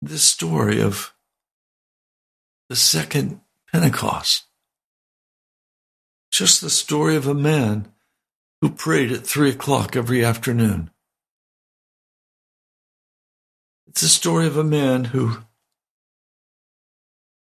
This 0.00 0.22
story 0.22 0.80
of 0.80 1.12
the 2.68 2.76
second 2.76 3.40
Pentecost. 3.72 4.44
Just 6.30 6.60
the 6.60 6.70
story 6.70 7.16
of 7.16 7.26
a 7.26 7.34
man 7.34 7.88
who 8.60 8.70
prayed 8.70 9.12
at 9.12 9.26
three 9.26 9.50
o'clock 9.50 9.96
every 9.96 10.24
afternoon. 10.24 10.90
It's 13.86 14.00
the 14.00 14.08
story 14.08 14.46
of 14.46 14.56
a 14.56 14.64
man 14.64 15.04
who 15.04 15.38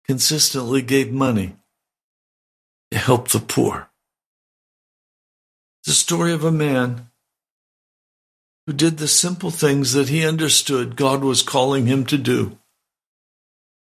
consistently 0.06 0.82
gave 0.82 1.12
money 1.12 1.56
to 2.90 2.98
help 2.98 3.28
the 3.28 3.40
poor. 3.40 3.90
It's 5.80 5.88
the 5.88 5.94
story 5.94 6.32
of 6.32 6.44
a 6.44 6.52
man 6.52 7.10
who 8.66 8.72
did 8.72 8.98
the 8.98 9.08
simple 9.08 9.50
things 9.50 9.92
that 9.92 10.08
he 10.08 10.24
understood 10.24 10.96
God 10.96 11.24
was 11.24 11.42
calling 11.42 11.86
him 11.86 12.06
to 12.06 12.16
do. 12.16 12.59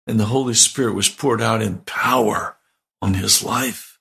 And 0.08 0.18
the 0.18 0.24
Holy 0.24 0.54
Spirit 0.54 0.94
was 0.94 1.10
poured 1.10 1.42
out 1.42 1.60
in 1.60 1.78
power 1.80 2.56
on 3.02 3.14
his 3.14 3.44
life. 3.44 4.00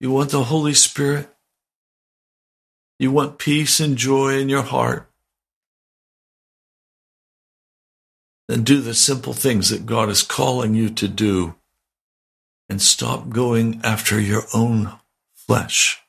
You 0.00 0.10
want 0.10 0.30
the 0.30 0.44
Holy 0.44 0.72
Spirit? 0.72 1.28
You 2.98 3.12
want 3.12 3.38
peace 3.38 3.80
and 3.80 3.98
joy 3.98 4.38
in 4.38 4.48
your 4.48 4.62
heart? 4.62 5.10
Then 8.48 8.64
do 8.64 8.80
the 8.80 8.94
simple 8.94 9.34
things 9.34 9.68
that 9.68 9.84
God 9.84 10.08
is 10.08 10.22
calling 10.22 10.74
you 10.74 10.88
to 10.88 11.06
do 11.06 11.56
and 12.70 12.80
stop 12.80 13.28
going 13.28 13.78
after 13.84 14.18
your 14.18 14.44
own 14.54 14.98
flesh, 15.34 16.00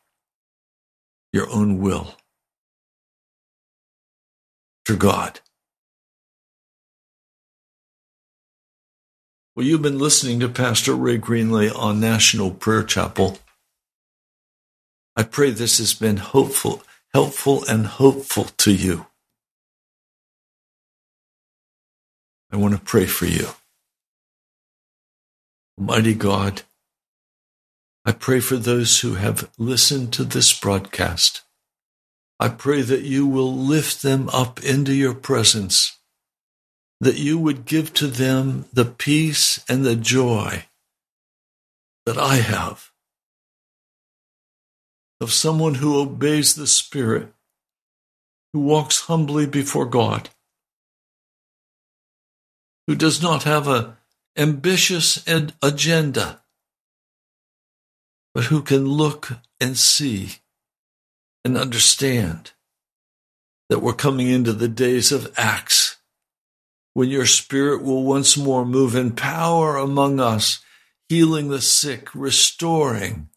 your 1.34 1.50
own 1.50 1.80
will, 1.80 2.16
to 4.86 4.96
God. 4.96 5.42
Well, 9.60 9.68
you've 9.68 9.82
been 9.82 10.00
listening 10.00 10.40
to 10.40 10.48
Pastor 10.48 10.94
Ray 10.94 11.18
Greenley 11.18 11.70
on 11.78 12.00
National 12.00 12.50
Prayer 12.50 12.82
Chapel. 12.82 13.40
I 15.18 15.24
pray 15.24 15.52
this 15.52 15.80
has 15.80 15.94
been 15.94 16.16
hopeful, 16.16 16.82
helpful, 17.14 17.66
and 17.66 17.86
hopeful 17.86 18.46
to 18.46 18.74
you. 18.74 19.08
I 22.50 22.56
want 22.56 22.74
to 22.74 22.80
pray 22.80 23.06
for 23.06 23.26
you. 23.26 23.50
Almighty 25.78 26.14
God, 26.14 26.62
I 28.06 28.14
pray 28.14 28.40
for 28.40 28.56
those 28.56 29.02
who 29.02 29.16
have 29.16 29.52
listened 29.58 30.14
to 30.14 30.24
this 30.24 30.58
broadcast. 30.58 31.42
I 32.40 32.48
pray 32.48 32.82
that 32.82 33.02
you 33.02 33.28
will 33.28 33.54
lift 33.54 34.04
them 34.04 34.30
up 34.30 34.64
into 34.64 34.94
your 34.94 35.14
presence, 35.14 35.99
that 37.00 37.18
you 37.18 37.38
would 37.38 37.66
give 37.66 37.94
to 37.94 38.08
them 38.08 38.66
the 38.74 38.86
peace 38.86 39.64
and 39.70 39.86
the 39.86 39.96
joy 39.96 40.66
that 42.06 42.18
I 42.18 42.38
have 42.38 42.92
of 45.22 45.32
someone 45.32 45.76
who 45.76 46.00
obeys 46.00 46.56
the 46.56 46.68
Spirit, 46.68 47.34
who 48.54 48.62
walks 48.62 49.02
humbly 49.02 49.46
before 49.46 49.86
God, 49.86 50.30
who 52.88 52.96
does 52.96 53.22
not 53.22 53.44
have 53.44 53.68
an 53.68 53.94
ambitious 54.36 55.24
agenda 55.62 56.42
but 58.34 58.46
who 58.46 58.62
can 58.62 58.86
look 58.86 59.34
and 59.60 59.78
see 59.78 60.36
and 61.44 61.58
understand 61.58 62.52
that 63.70 63.80
we're 63.80 63.94
coming 63.94 64.28
into 64.28 64.54
the 64.54 64.68
days 64.68 65.12
of 65.12 65.34
Acts 65.38 65.89
when 67.00 67.10
your 67.10 67.26
spirit 67.26 67.82
will 67.82 68.04
once 68.04 68.36
more 68.36 68.66
move 68.66 68.94
in 68.94 69.10
power 69.10 69.78
among 69.78 70.20
us 70.20 70.60
healing 71.08 71.48
the 71.48 71.62
sick, 71.62 72.14
restoring 72.14 73.30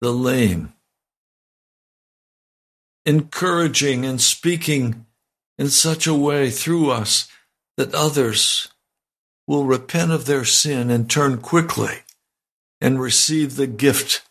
the 0.00 0.10
lame, 0.10 0.72
encouraging 3.06 4.04
and 4.04 4.20
speaking 4.20 5.06
in 5.58 5.68
such 5.68 6.08
a 6.08 6.14
way 6.14 6.50
through 6.50 6.90
us 6.90 7.28
that 7.76 7.94
others 7.94 8.66
will 9.46 9.64
repent 9.64 10.10
of 10.10 10.26
their 10.26 10.44
sin 10.44 10.90
and 10.90 11.08
turn 11.08 11.38
quickly 11.38 11.98
and 12.80 13.00
receive 13.00 13.54
the 13.54 13.68
gift 13.68 14.28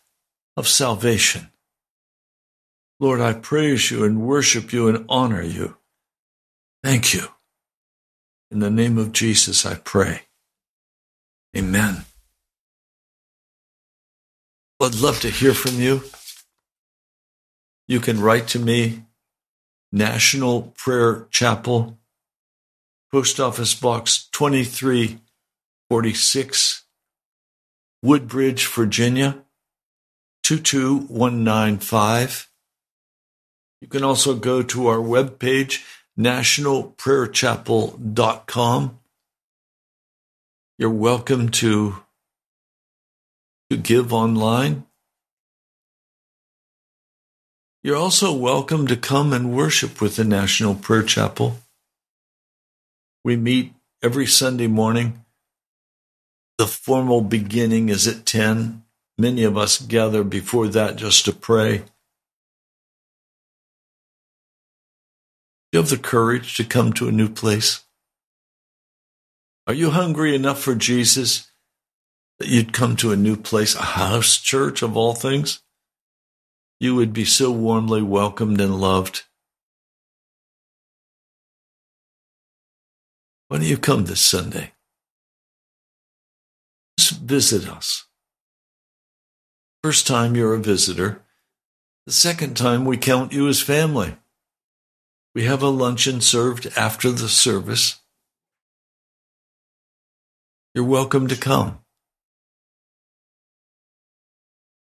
of 0.57 0.67
salvation. 0.67 1.51
Lord, 2.99 3.21
I 3.21 3.31
praise 3.31 3.89
you 3.89 4.03
and 4.03 4.27
worship 4.27 4.73
you 4.73 4.89
and 4.89 5.05
honor 5.07 5.41
you. 5.41 5.77
Thank 6.83 7.13
you. 7.13 7.29
In 8.51 8.59
the 8.59 8.71
name 8.71 8.97
of 8.97 9.11
Jesus, 9.11 9.65
I 9.65 9.75
pray. 9.75 10.21
Amen. 11.55 12.05
I'd 14.81 14.95
love 14.95 15.19
to 15.21 15.29
hear 15.29 15.53
from 15.53 15.79
you. 15.79 16.03
You 17.87 17.99
can 17.99 18.19
write 18.21 18.47
to 18.49 18.59
me, 18.59 19.03
National 19.91 20.73
Prayer 20.77 21.27
Chapel, 21.31 21.97
Post 23.11 23.39
Office 23.39 23.73
Box 23.75 24.29
2346, 24.31 26.83
Woodbridge, 28.01 28.65
Virginia 28.67 29.43
22195. 30.43 32.49
You 33.81 33.87
can 33.87 34.03
also 34.03 34.35
go 34.35 34.61
to 34.63 34.87
our 34.87 34.97
webpage, 34.97 35.83
nationalprayerchapel.com. 36.19 38.99
You're 40.77 40.89
welcome 40.89 41.47
to, 41.49 41.95
to 43.69 43.77
give 43.77 44.13
online. 44.13 44.85
You're 47.81 47.95
also 47.95 48.33
welcome 48.33 48.87
to 48.87 48.97
come 48.97 49.31
and 49.31 49.55
worship 49.55 50.01
with 50.01 50.17
the 50.17 50.25
National 50.25 50.75
Prayer 50.75 51.03
Chapel. 51.03 51.59
We 53.23 53.37
meet 53.37 53.73
every 54.03 54.25
Sunday 54.25 54.67
morning. 54.67 55.23
The 56.57 56.67
formal 56.67 57.21
beginning 57.21 57.87
is 57.87 58.05
at 58.05 58.25
10. 58.25 58.83
Many 59.17 59.43
of 59.43 59.57
us 59.57 59.79
gather 59.79 60.25
before 60.25 60.67
that 60.67 60.97
just 60.97 61.23
to 61.25 61.31
pray. 61.31 61.83
You 65.71 65.79
have 65.79 65.89
the 65.89 65.97
courage 65.97 66.55
to 66.57 66.63
come 66.63 66.93
to 66.93 67.07
a 67.07 67.11
new 67.11 67.29
place? 67.29 67.83
Are 69.67 69.73
you 69.73 69.91
hungry 69.91 70.33
enough 70.33 70.59
for 70.59 70.73
Jesus 70.73 71.51
that 72.39 72.47
you'd 72.47 72.73
come 72.73 72.95
to 72.97 73.11
a 73.11 73.15
new 73.15 73.35
place, 73.35 73.75
a 73.75 73.83
house 73.83 74.37
church 74.37 74.81
of 74.81 74.97
all 74.97 75.13
things? 75.13 75.61
You 76.79 76.95
would 76.95 77.13
be 77.13 77.25
so 77.25 77.51
warmly 77.51 78.01
welcomed 78.01 78.59
and 78.61 78.79
loved. 78.79 79.25
Why 83.49 83.57
don't 83.57 83.67
you 83.67 83.77
come 83.77 84.05
this 84.05 84.21
Sunday? 84.21 84.71
Just 86.97 87.19
visit 87.19 87.67
us. 87.67 88.05
First 89.83 90.07
time 90.07 90.35
you're 90.35 90.53
a 90.53 90.59
visitor. 90.59 91.21
The 92.05 92.13
second 92.13 92.57
time 92.57 92.85
we 92.85 92.97
count 92.97 93.33
you 93.33 93.47
as 93.47 93.61
family. 93.61 94.15
We 95.35 95.43
have 95.45 95.61
a 95.61 95.69
luncheon 95.69 96.21
served 96.21 96.67
after 96.75 97.11
the 97.11 97.29
service. 97.29 98.01
You're 100.73 100.85
welcome 100.85 101.27
to 101.27 101.35
come. 101.35 101.79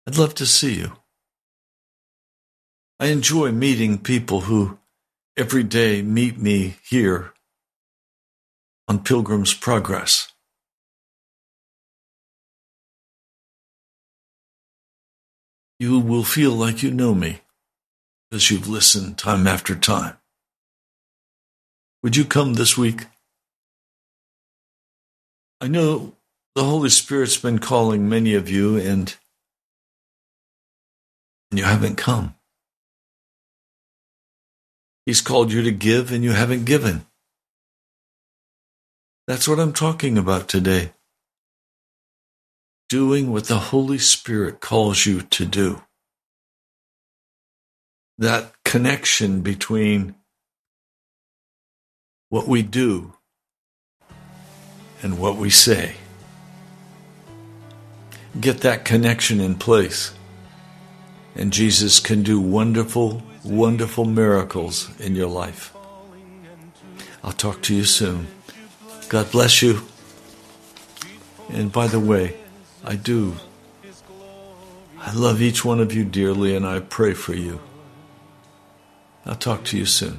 I'd 0.06 0.18
love 0.18 0.34
to 0.34 0.46
see 0.46 0.74
you. 0.74 0.92
I 2.98 3.06
enjoy 3.06 3.52
meeting 3.52 3.98
people 3.98 4.42
who 4.42 4.78
every 5.36 5.62
day 5.62 6.02
meet 6.02 6.38
me 6.38 6.76
here 6.88 7.32
on 8.86 9.02
Pilgrim's 9.02 9.54
Progress. 9.54 10.32
You 15.78 15.98
will 15.98 16.24
feel 16.24 16.52
like 16.52 16.82
you 16.82 16.90
know 16.90 17.14
me 17.14 17.40
as 18.32 18.50
you've 18.50 18.68
listened 18.68 19.18
time 19.18 19.46
after 19.46 19.74
time. 19.74 20.16
Would 22.04 22.16
you 22.16 22.26
come 22.26 22.52
this 22.52 22.76
week? 22.76 23.06
I 25.58 25.68
know 25.68 26.12
the 26.54 26.62
Holy 26.62 26.90
Spirit's 26.90 27.38
been 27.38 27.58
calling 27.58 28.10
many 28.10 28.34
of 28.34 28.50
you, 28.50 28.76
and, 28.76 29.16
you 31.50 31.64
haven't 31.64 31.96
come. 31.96 32.34
He's 35.06 35.22
called 35.22 35.50
you 35.50 35.62
to 35.62 35.72
give, 35.72 36.12
and 36.12 36.22
you 36.22 36.32
haven't 36.32 36.66
given. 36.66 37.06
That's 39.26 39.48
what 39.48 39.58
I'm 39.58 39.72
talking 39.72 40.18
about 40.18 40.46
today. 40.46 40.92
Doing 42.90 43.32
what 43.32 43.44
the 43.44 43.58
Holy 43.58 43.98
Spirit 43.98 44.60
calls 44.60 45.06
you 45.06 45.22
to 45.22 45.46
do. 45.46 45.80
That 48.18 48.52
connection 48.62 49.40
between 49.40 50.16
what 52.34 52.48
we 52.48 52.62
do 52.62 53.12
and 55.02 55.20
what 55.20 55.36
we 55.36 55.48
say. 55.48 55.94
Get 58.40 58.62
that 58.62 58.84
connection 58.84 59.38
in 59.40 59.54
place, 59.54 60.12
and 61.36 61.52
Jesus 61.52 62.00
can 62.00 62.24
do 62.24 62.40
wonderful, 62.40 63.22
wonderful 63.44 64.04
miracles 64.04 64.90
in 64.98 65.14
your 65.14 65.28
life. 65.28 65.72
I'll 67.22 67.30
talk 67.30 67.62
to 67.62 67.74
you 67.74 67.84
soon. 67.84 68.26
God 69.08 69.30
bless 69.30 69.62
you. 69.62 69.82
And 71.50 71.70
by 71.70 71.86
the 71.86 72.00
way, 72.00 72.36
I 72.82 72.96
do. 72.96 73.36
I 74.98 75.14
love 75.14 75.40
each 75.40 75.64
one 75.64 75.78
of 75.78 75.92
you 75.94 76.04
dearly, 76.04 76.56
and 76.56 76.66
I 76.66 76.80
pray 76.80 77.14
for 77.14 77.34
you. 77.36 77.60
I'll 79.24 79.36
talk 79.36 79.62
to 79.66 79.78
you 79.78 79.86
soon. 79.86 80.18